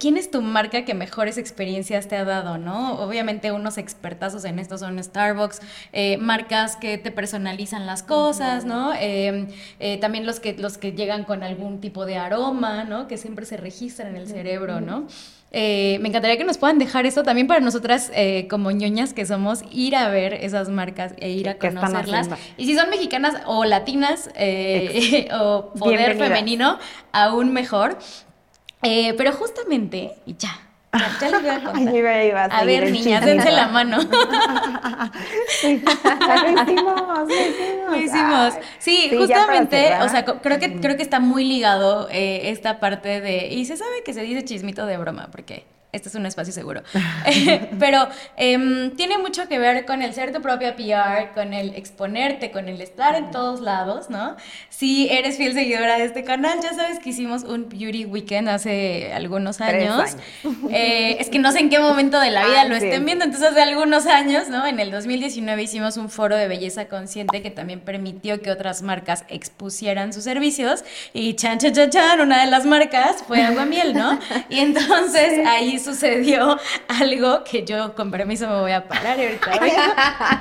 [0.01, 2.95] ¿Quién es tu marca que mejores experiencias te ha dado, no?
[3.01, 5.61] Obviamente unos expertazos en esto son Starbucks,
[5.93, 8.93] eh, marcas que te personalizan las cosas, ¿no?
[8.99, 9.47] Em,
[9.79, 13.07] eh, también los que, los que llegan con algún tipo de aroma, ¿no?
[13.07, 15.07] Que siempre se registran en el cerebro, ¿no?
[15.51, 18.11] Eh, me encantaría que nos puedan dejar eso también para nosotras
[18.51, 22.29] como ñoñas que somos, ir a ver esas marcas e ir a conocerlas.
[22.57, 24.29] Y si son mexicanas o latinas
[25.41, 26.79] o poder femenino,
[27.13, 27.97] aún mejor.
[28.83, 30.57] Eh, pero justamente, y ya,
[31.21, 32.53] ya, les voy a contar.
[32.53, 33.99] a, ver, niñas, dense la mano.
[35.61, 37.29] sí, lo hicimos,
[37.89, 38.55] lo hicimos.
[38.79, 43.49] Sí, justamente, o sea, creo que, creo que está muy ligado eh, esta parte de,
[43.49, 46.83] y se sabe que se dice chismito de broma, porque este es un espacio seguro.
[47.79, 52.51] Pero em, tiene mucho que ver con el ser tu propia PR, con el exponerte,
[52.51, 54.37] con el estar en todos lados, ¿no?
[54.69, 59.13] Si eres fiel seguidora de este canal, ya sabes que hicimos un Beauty Weekend hace
[59.15, 60.17] algunos años.
[60.71, 63.51] Eh, es que no sé en qué momento de la vida lo estén viendo, entonces
[63.51, 64.67] hace algunos años, ¿no?
[64.67, 69.25] En el 2019 hicimos un foro de belleza consciente que también permitió que otras marcas
[69.29, 70.85] expusieran sus servicios
[71.15, 74.19] y chan, chan, chan, chan, una de las marcas fue Agua Miel, ¿no?
[74.51, 76.59] Y entonces ahí sucedió
[76.89, 80.41] algo que yo con permiso me voy a parar y ahorita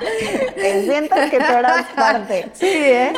[0.54, 2.48] Te sientas que tú eras parte.
[2.52, 3.12] Sí, ¿eh?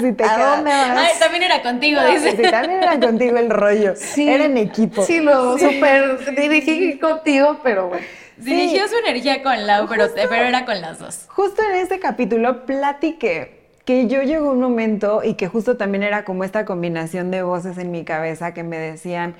[0.00, 0.98] Sí, te ¿A dónde vas?
[0.98, 2.36] Ay, también era contigo, dice.
[2.36, 3.94] Sí, también era contigo el rollo.
[3.96, 4.28] Sí.
[4.28, 5.04] Era en equipo.
[5.04, 8.06] Sí, lo súper dirigí contigo, pero bueno.
[8.36, 11.26] Dirigió su energía con Lau, pero, pero era con las dos.
[11.28, 16.24] Justo en este capítulo platiqué que yo llegó un momento y que justo también era
[16.24, 19.34] como esta combinación de voces en mi cabeza que me decían,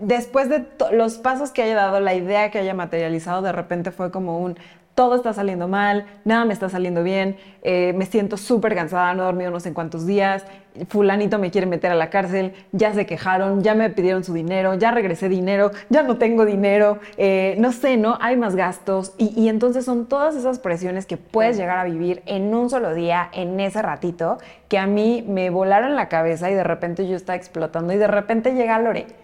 [0.00, 4.10] después de los pasos que haya dado, la idea que haya materializado, de repente fue
[4.10, 4.56] como un,
[4.94, 9.22] todo está saliendo mal, nada me está saliendo bien, eh, me siento súper cansada, no
[9.22, 10.44] he dormido no sé cuántos días,
[10.88, 14.74] fulanito me quiere meter a la cárcel, ya se quejaron, ya me pidieron su dinero,
[14.74, 18.18] ya regresé dinero, ya no tengo dinero, eh, no sé, ¿no?
[18.20, 22.22] Hay más gastos y, y, entonces son todas esas presiones que puedes llegar a vivir
[22.26, 24.38] en un solo día, en ese ratito,
[24.68, 28.06] que a mí me volaron la cabeza y de repente yo estaba explotando y de
[28.06, 29.23] repente llega Lore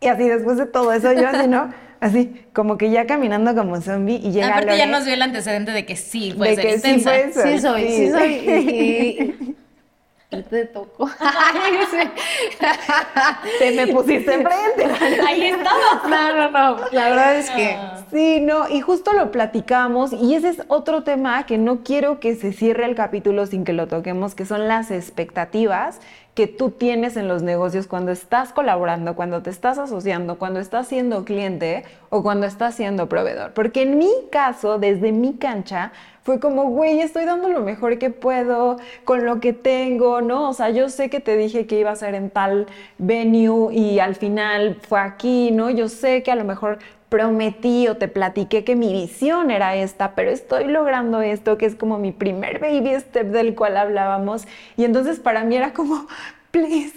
[0.00, 1.72] y así después de todo eso, yo así, ¿no?
[2.00, 5.72] Así, como que ya caminando como zombie y llega Aparte ya nos dio el antecedente
[5.72, 7.42] de que sí, puede de ser que intensa.
[7.42, 9.54] Sí, sí soy, sí, soy.
[10.30, 11.08] Y, te tocó.
[13.58, 14.84] te me pusiste enfrente.
[15.28, 16.02] Ahí estaba.
[16.08, 16.76] No, no, no.
[16.90, 17.78] La verdad es que.
[18.10, 22.34] Sí, no, y justo lo platicamos, y ese es otro tema que no quiero que
[22.34, 26.00] se cierre el capítulo sin que lo toquemos, que son las expectativas
[26.34, 30.88] que tú tienes en los negocios cuando estás colaborando, cuando te estás asociando, cuando estás
[30.88, 33.52] siendo cliente o cuando estás siendo proveedor.
[33.52, 35.92] Porque en mi caso, desde mi cancha,
[36.24, 40.48] fue como, güey, estoy dando lo mejor que puedo con lo que tengo, ¿no?
[40.48, 42.66] O sea, yo sé que te dije que iba a ser en tal
[42.98, 45.70] venue y al final fue aquí, ¿no?
[45.70, 46.78] Yo sé que a lo mejor
[47.14, 51.76] prometí o te platiqué que mi visión era esta, pero estoy logrando esto, que es
[51.76, 54.48] como mi primer baby step del cual hablábamos.
[54.76, 56.08] Y entonces para mí era como,
[56.50, 56.92] please,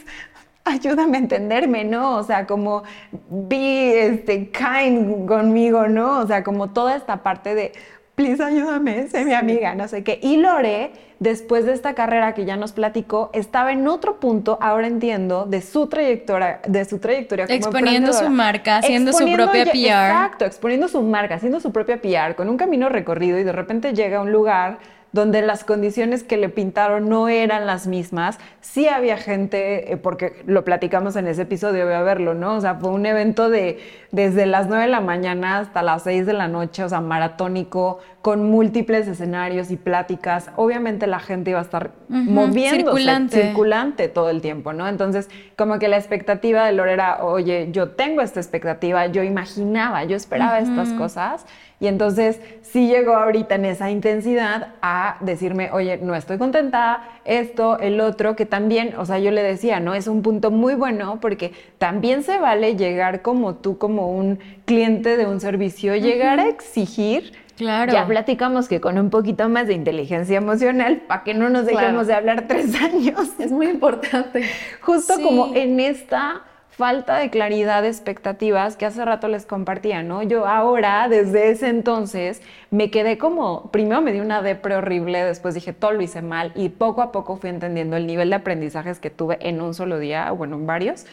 [0.65, 2.15] ayúdame a entenderme, ¿no?
[2.15, 2.81] O sea, como
[3.29, 6.21] be este, kind conmigo, ¿no?
[6.21, 7.73] O sea, como toda esta parte de,
[8.17, 10.19] please, ayúdame, sé mi amiga, no sé qué.
[10.23, 14.87] Y Lore después de esta carrera que ya nos platicó, estaba en otro punto, ahora
[14.87, 19.75] entiendo, de su trayectoria, de su trayectoria como Exponiendo su marca, haciendo su propia PR.
[19.75, 23.93] Exacto, exponiendo su marca, haciendo su propia PR, con un camino recorrido y de repente
[23.93, 24.79] llega a un lugar
[25.17, 28.37] donde las condiciones que le pintaron no eran las mismas.
[28.61, 32.55] Sí había gente, eh, porque lo platicamos en ese episodio, voy a verlo, ¿no?
[32.55, 33.79] O sea, fue un evento de
[34.11, 37.99] desde las 9 de la mañana hasta las 6 de la noche, o sea, maratónico,
[38.21, 40.51] con múltiples escenarios y pláticas.
[40.55, 43.41] Obviamente la gente iba a estar moviéndose, circulante.
[43.41, 44.87] circulante todo el tiempo, ¿no?
[44.87, 50.03] Entonces, como que la expectativa de Lore era, oye, yo tengo esta expectativa, yo imaginaba,
[50.03, 51.45] yo esperaba estas cosas.
[51.79, 57.77] Y entonces sí llegó ahorita en esa intensidad a decirme, oye, no estoy contenta, esto,
[57.77, 59.93] el otro, que también, o sea, yo le decía, ¿no?
[59.93, 65.17] Es un punto muy bueno porque también se vale llegar como tú, como un cliente
[65.17, 67.33] de un servicio, llegar a exigir.
[67.57, 67.91] Claro.
[67.91, 72.07] Ya platicamos que con un poquito más de inteligencia emocional, para que no nos dejemos
[72.07, 73.29] de hablar tres años.
[73.37, 74.43] Es muy importante.
[74.81, 76.43] Justo como en esta
[76.77, 80.21] falta de claridad de expectativas que hace rato les compartía, ¿no?
[80.21, 85.55] Yo ahora, desde ese entonces, me quedé como, primero me dio una depre horrible, después
[85.55, 88.99] dije, todo lo hice mal y poco a poco fui entendiendo el nivel de aprendizajes
[88.99, 91.07] que tuve en un solo día, bueno, en varios.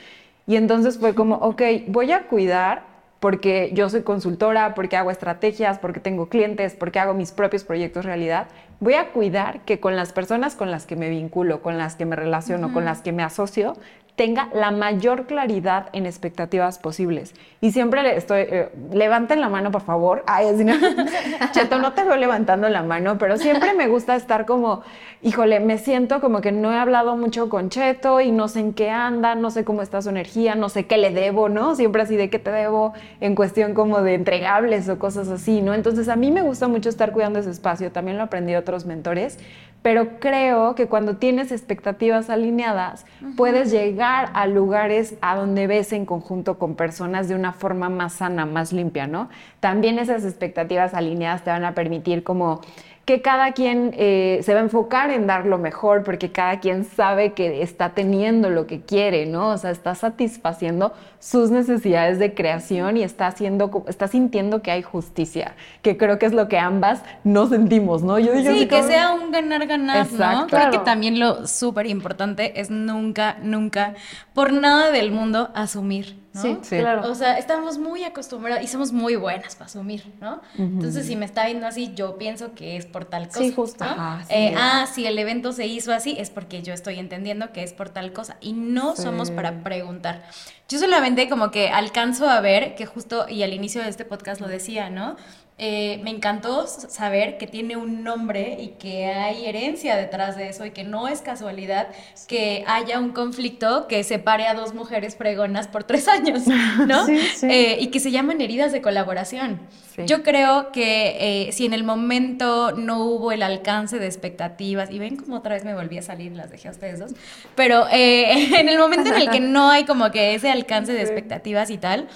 [0.46, 2.82] Y entonces fue como, ok, voy a cuidar
[3.18, 8.04] porque yo soy consultora, porque hago estrategias, porque tengo clientes, porque hago mis propios proyectos
[8.04, 8.48] realidad.
[8.80, 12.04] Voy a cuidar que con las personas con las que me vinculo, con las que
[12.04, 13.78] me relaciono, con las que me asocio,
[14.16, 17.34] tenga la mayor claridad en expectativas posibles.
[17.60, 20.22] Y siempre le estoy, eh, levanten la mano, por favor.
[20.26, 20.74] Ay, así no.
[21.52, 24.82] Cheto, no te veo levantando la mano, pero siempre me gusta estar como,
[25.22, 28.72] híjole, me siento como que no he hablado mucho con Cheto y no sé en
[28.72, 31.74] qué anda, no sé cómo está su energía, no sé qué le debo, ¿no?
[31.74, 35.74] Siempre así de qué te debo en cuestión como de entregables o cosas así, ¿no?
[35.74, 38.86] Entonces a mí me gusta mucho estar cuidando ese espacio, también lo aprendí de otros
[38.86, 39.38] mentores,
[39.84, 43.04] pero creo que cuando tienes expectativas alineadas,
[43.36, 48.14] puedes llegar a lugares a donde ves en conjunto con personas de una forma más
[48.14, 49.28] sana, más limpia, ¿no?
[49.60, 52.62] También esas expectativas alineadas te van a permitir como
[53.04, 56.84] que cada quien eh, se va a enfocar en dar lo mejor porque cada quien
[56.84, 59.50] sabe que está teniendo lo que quiere, ¿no?
[59.50, 64.82] O sea, está satisfaciendo sus necesidades de creación y está haciendo, está sintiendo que hay
[64.82, 68.18] justicia, que creo que es lo que ambas no sentimos, ¿no?
[68.18, 70.46] Yo, sí, que sea un ganar-ganar, ¿no?
[70.46, 73.94] Creo que también lo súper importante es nunca, nunca,
[74.32, 77.10] por nada del mundo, asumir Sí, claro.
[77.10, 80.40] O sea, estamos muy acostumbrados y somos muy buenas para asumir, ¿no?
[80.58, 83.38] Entonces, si me está viendo así, yo pienso que es por tal cosa.
[83.38, 83.84] Sí, justo.
[84.28, 87.72] Eh, ah, si el evento se hizo así, es porque yo estoy entendiendo que es
[87.72, 88.36] por tal cosa.
[88.40, 90.24] Y no somos para preguntar.
[90.68, 94.40] Yo solamente como que alcanzo a ver que justo, y al inicio de este podcast
[94.40, 95.16] lo decía, ¿no?
[95.56, 100.66] Eh, me encantó saber que tiene un nombre y que hay herencia detrás de eso
[100.66, 101.90] y que no es casualidad
[102.26, 106.42] que haya un conflicto que separe a dos mujeres pregonas por tres años,
[106.88, 107.06] ¿no?
[107.08, 109.60] Eh, y que se llaman heridas de colaboración.
[110.08, 114.98] Yo creo que eh, si en el momento no hubo el alcance de expectativas, y
[114.98, 117.12] ven como otra vez me volví a salir, las dejé a ustedes dos,
[117.54, 121.70] pero en el momento en el que no hay como que ese alcance de expectativas
[121.70, 122.08] y tal,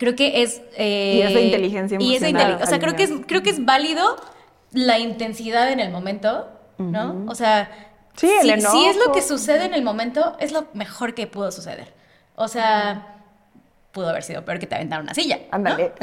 [0.00, 0.62] creo que es...
[0.76, 2.58] Eh, y esa inteligencia emocional.
[2.62, 4.16] o sea, creo que, es, creo que es válido
[4.72, 6.48] la intensidad en el momento,
[6.78, 7.26] ¿no?
[7.28, 7.70] O sea,
[8.16, 11.52] sí, si, si, es lo que sucede en el momento, es lo mejor que pudo
[11.52, 11.92] suceder.
[12.34, 13.19] O sea
[13.92, 15.40] pudo haber sido peor que te aventaron una silla.
[15.50, 15.92] Ándale.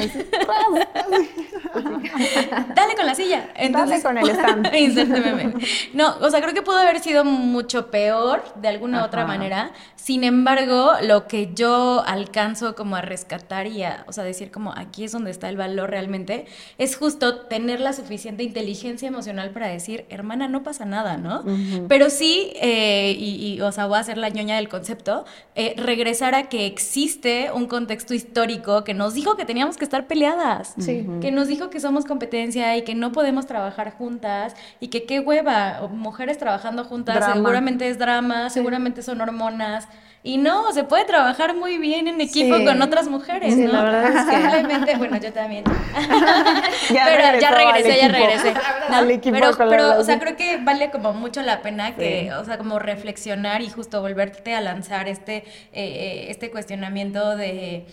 [2.74, 3.48] Dale con la silla.
[3.70, 4.68] Dale con el stand.
[5.94, 9.72] no, o sea, creo que pudo haber sido mucho peor de alguna otra manera.
[9.96, 14.72] Sin embargo, lo que yo alcanzo como a rescatar y a, o sea, decir como
[14.72, 16.46] aquí es donde está el valor realmente,
[16.78, 21.44] es justo tener la suficiente inteligencia emocional para decir, hermana, no pasa nada, ¿no?
[21.88, 25.24] Pero sí, eh, y, o sea, voy a hacer la ñoña del concepto,
[25.54, 30.08] eh, regresar a que existe un contexto histórico que nos dijo que teníamos que estar
[30.08, 30.74] peleadas,
[31.20, 35.20] que nos dijo que somos competencia y que no podemos trabajar juntas y que qué
[35.20, 39.86] hueva, mujeres trabajando juntas seguramente es drama, seguramente son hormonas.
[40.22, 43.72] Y no, se puede trabajar muy bien en equipo con otras mujeres, ¿no?
[43.72, 44.42] La verdad es que...
[44.42, 45.64] Simplemente, bueno, yo también.
[46.88, 48.52] pero ya regresé, ya regresé.
[49.30, 52.78] pero, pero o sea, creo que vale como mucho la pena que, o sea, como
[52.78, 57.86] reflexionar y justo volverte a lanzar este, eh, eh, este cuestionamiento de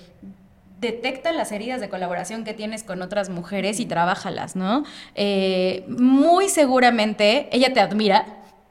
[0.85, 4.83] detecta las heridas de colaboración que tienes con otras mujeres y trabájalas, ¿no?
[5.15, 8.25] Eh, muy seguramente ella te admira,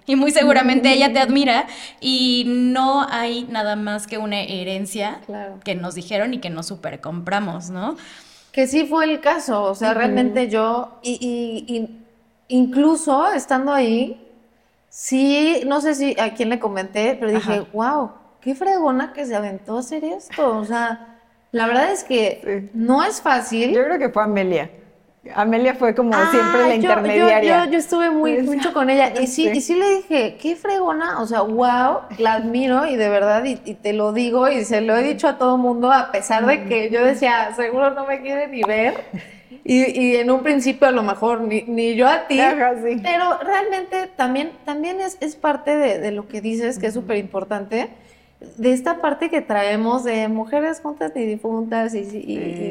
[0.07, 1.67] y muy seguramente ella te admira
[2.01, 5.21] y no hay nada más que una herencia
[5.65, 7.97] que nos dijeron y que nos super compramos, ¿no?
[8.53, 11.91] Que sí fue el caso, o sea, realmente yo, y,
[12.49, 14.21] incluso estando ahí,
[14.89, 19.35] sí, no sé si a quién le comenté, pero dije, wow, qué fregona que se
[19.35, 21.19] aventó a hacer esto, o sea,
[21.51, 23.73] la verdad es que no es fácil.
[23.73, 24.71] Yo creo que fue Amelia.
[25.35, 27.64] Amelia fue como Ah, siempre la yo- intermediaria.
[27.66, 29.12] Yo, yo estuve muy mucho con ella.
[29.20, 29.51] Y sí, sí.
[29.55, 33.61] y sí le dije, qué fregona, o sea, wow, la admiro y de verdad, y,
[33.64, 36.64] y te lo digo y se lo he dicho a todo mundo, a pesar de
[36.64, 38.95] que yo decía, seguro no me quiere ni ver.
[39.66, 42.39] Y, y en un principio a lo mejor ni, ni yo a ti.
[42.39, 43.01] Ajá, sí.
[43.03, 47.16] Pero realmente también, también es, es parte de, de lo que dices, que es súper
[47.16, 47.89] importante,
[48.57, 52.03] de esta parte que traemos de mujeres juntas y difuntas y, y-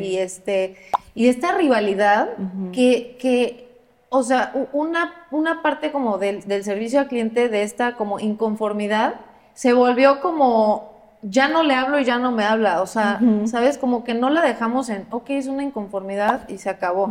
[0.04, 0.76] y- y este,
[1.16, 2.30] y esta rivalidad
[2.72, 3.68] que, que,
[4.10, 9.16] o sea, una, una parte como del, del servicio al cliente, de esta como inconformidad,
[9.54, 10.93] se volvió como,
[11.26, 13.78] ya no le hablo y ya no me habla, o sea, ¿sabes?
[13.78, 17.08] Como que no la dejamos en, ok, es una inconformidad y se acabó.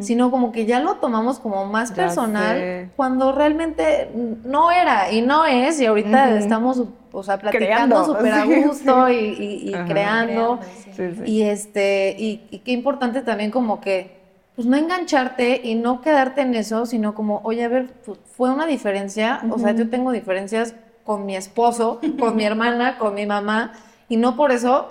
[0.00, 2.90] Sino como que ya lo tomamos como más Ya personal sé.
[2.96, 4.10] cuando realmente
[4.44, 6.82] no era y no es y ahorita estamos
[7.12, 10.58] o sea platicando súper a sí, gusto y, y- y creando.
[10.96, 11.22] Sí, sí.
[11.30, 14.22] y este y, y qué importante también como que
[14.56, 18.50] pues no engancharte y no quedarte en eso sino como oye a ver fu- fue
[18.52, 20.74] una diferencia o sea yo tengo diferencias
[21.04, 23.72] con mi esposo con mi hermana con mi mamá
[24.08, 24.90] y no por eso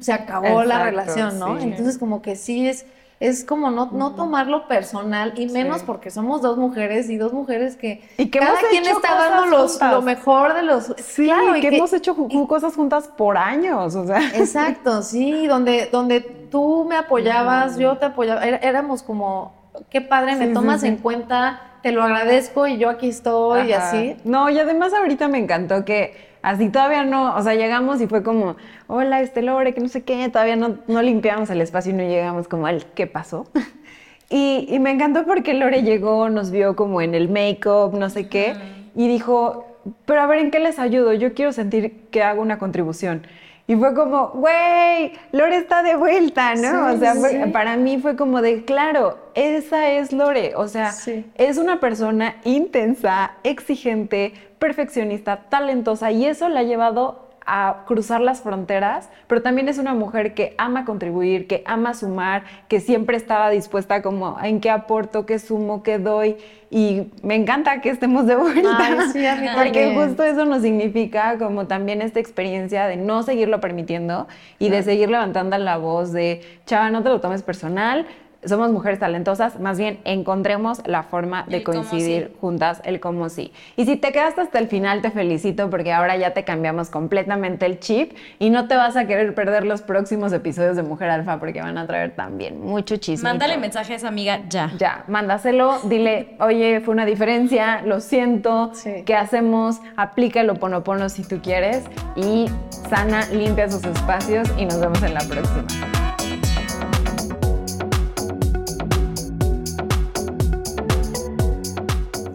[0.00, 1.58] se acabó la relación, ¿no?
[1.58, 1.64] sí.
[1.64, 2.86] Entonces como que sí es,
[3.20, 5.84] es como no, no tomarlo personal y menos Sí.
[5.86, 9.80] porque somos dos mujeres y dos mujeres que, Y que cada quien está dando los,
[9.80, 10.94] lo mejor de los...
[10.98, 12.14] Sí, claro, y que, que- hemos hecho
[12.46, 14.28] cosas juntas por años, o sea.
[14.34, 19.52] Exacto, sí, donde, donde tú me apoyabas, yo te apoyaba, éramos como,
[19.90, 20.88] qué padre, me Sí, tomas sí.
[20.88, 23.88] en cuenta, te lo agradezco y yo aquí estoy y Ajá.
[23.88, 24.16] así.
[24.24, 28.22] No, y además ahorita me encantó que así todavía no, o sea, llegamos y fue
[28.22, 28.56] como,
[28.86, 32.02] hola, este Lore, que no sé qué, todavía no, no limpiamos el espacio y no
[32.02, 33.46] llegamos como al ¿qué pasó?
[34.30, 38.26] Y, y me encantó porque Lore llegó, nos vio como en el make-up, no sé
[38.26, 38.56] qué,
[38.96, 39.66] y dijo,
[40.06, 41.12] pero a ver, ¿en qué les ayudo?
[41.12, 43.26] Yo quiero sentir que hago una contribución.
[43.66, 46.90] Y fue como, güey, Lore está de vuelta, ¿no?
[46.90, 47.50] Sí, o sea, fue- sí.
[47.50, 50.52] para mí fue como de, claro, esa es Lore.
[50.56, 51.24] O sea, Sí.
[51.36, 58.40] es una persona intensa, exigente, perfeccionista, talentosa y eso la ha llevado a cruzar las
[58.40, 63.50] fronteras, pero también es una mujer que ama contribuir, que ama sumar, que siempre estaba
[63.50, 66.36] dispuesta como en qué aporto, qué sumo, qué doy
[66.70, 68.76] y me encanta que estemos de vuelta.
[68.78, 73.22] Ay, sí, a mí porque justo eso nos significa como también esta experiencia de no
[73.22, 74.26] seguirlo permitiendo
[74.58, 78.06] y de seguir levantando la voz de, chava, no te lo tomes personal,
[78.46, 82.36] somos mujeres talentosas, más bien encontremos la forma de El coincidir sí.
[82.40, 83.52] juntas, el cómo sí.
[83.76, 87.66] Y si te quedaste hasta el final, te felicito porque ahora ya te cambiamos completamente
[87.66, 91.38] el chip y no te vas a querer perder los próximos episodios de Mujer Alfa
[91.38, 93.28] porque van a traer también mucho chisme.
[93.28, 94.70] Mándale mensaje a esa amiga ya.
[94.78, 99.02] Ya, mándaselo, dile, oye, fue una diferencia, lo siento, Sí.
[99.06, 99.80] ¿qué hacemos?
[99.96, 101.82] Aplica el oponopono si tú quieres
[102.16, 102.46] y
[102.88, 105.64] sana, limpia sus espacios y nos vemos en la próxima.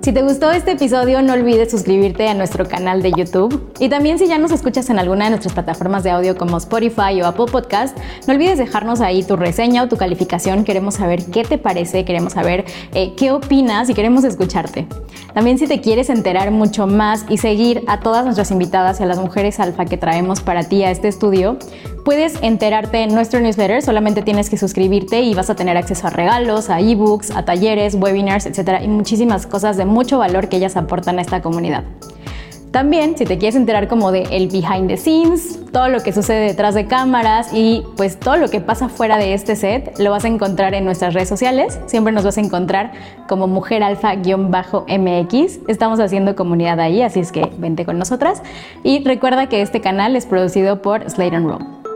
[0.10, 3.72] Si te gustó este episodio, no olvides suscribirte a nuestro canal de YouTube.
[3.78, 7.22] Y también si ya nos escuchas en alguna de nuestras plataformas de audio como Spotify
[7.22, 7.95] o Apple Podcast,
[8.26, 10.64] no olvides dejarnos ahí tu reseña o tu calificación.
[10.64, 14.88] Queremos saber qué te parece, queremos saber eh, qué opinas y queremos escucharte.
[15.36, 19.05] También si te quieres enterar mucho más y seguir a todas nuestras invitadas y a
[19.05, 21.60] las mujeres alfa que traemos para ti a este estudio,
[22.03, 23.84] puedes enterarte en nuestro newsletter.
[23.84, 27.93] Solamente tienes que suscribirte y vas a tener acceso a regalos, a ebooks, a talleres,
[27.93, 31.84] webinars, etcétera, y muchísimas cosas de mucho valor que ellas aportan a esta comunidad.
[32.72, 36.45] También, si te quieres enterar como de el behind the scenes, todo lo que sucede
[36.45, 40.24] detrás de cámaras y pues todo lo que pasa fuera de este set, lo vas
[40.24, 41.80] a encontrar en nuestras redes sociales.
[41.88, 42.93] Siempre nos vas a encontrar
[43.28, 45.60] como Mujer Alfa-MX.
[45.68, 48.41] Estamos haciendo comunidad ahí, así es que vente con nosotras.
[48.84, 51.89] Y recuerda que este canal es producido por Slate and.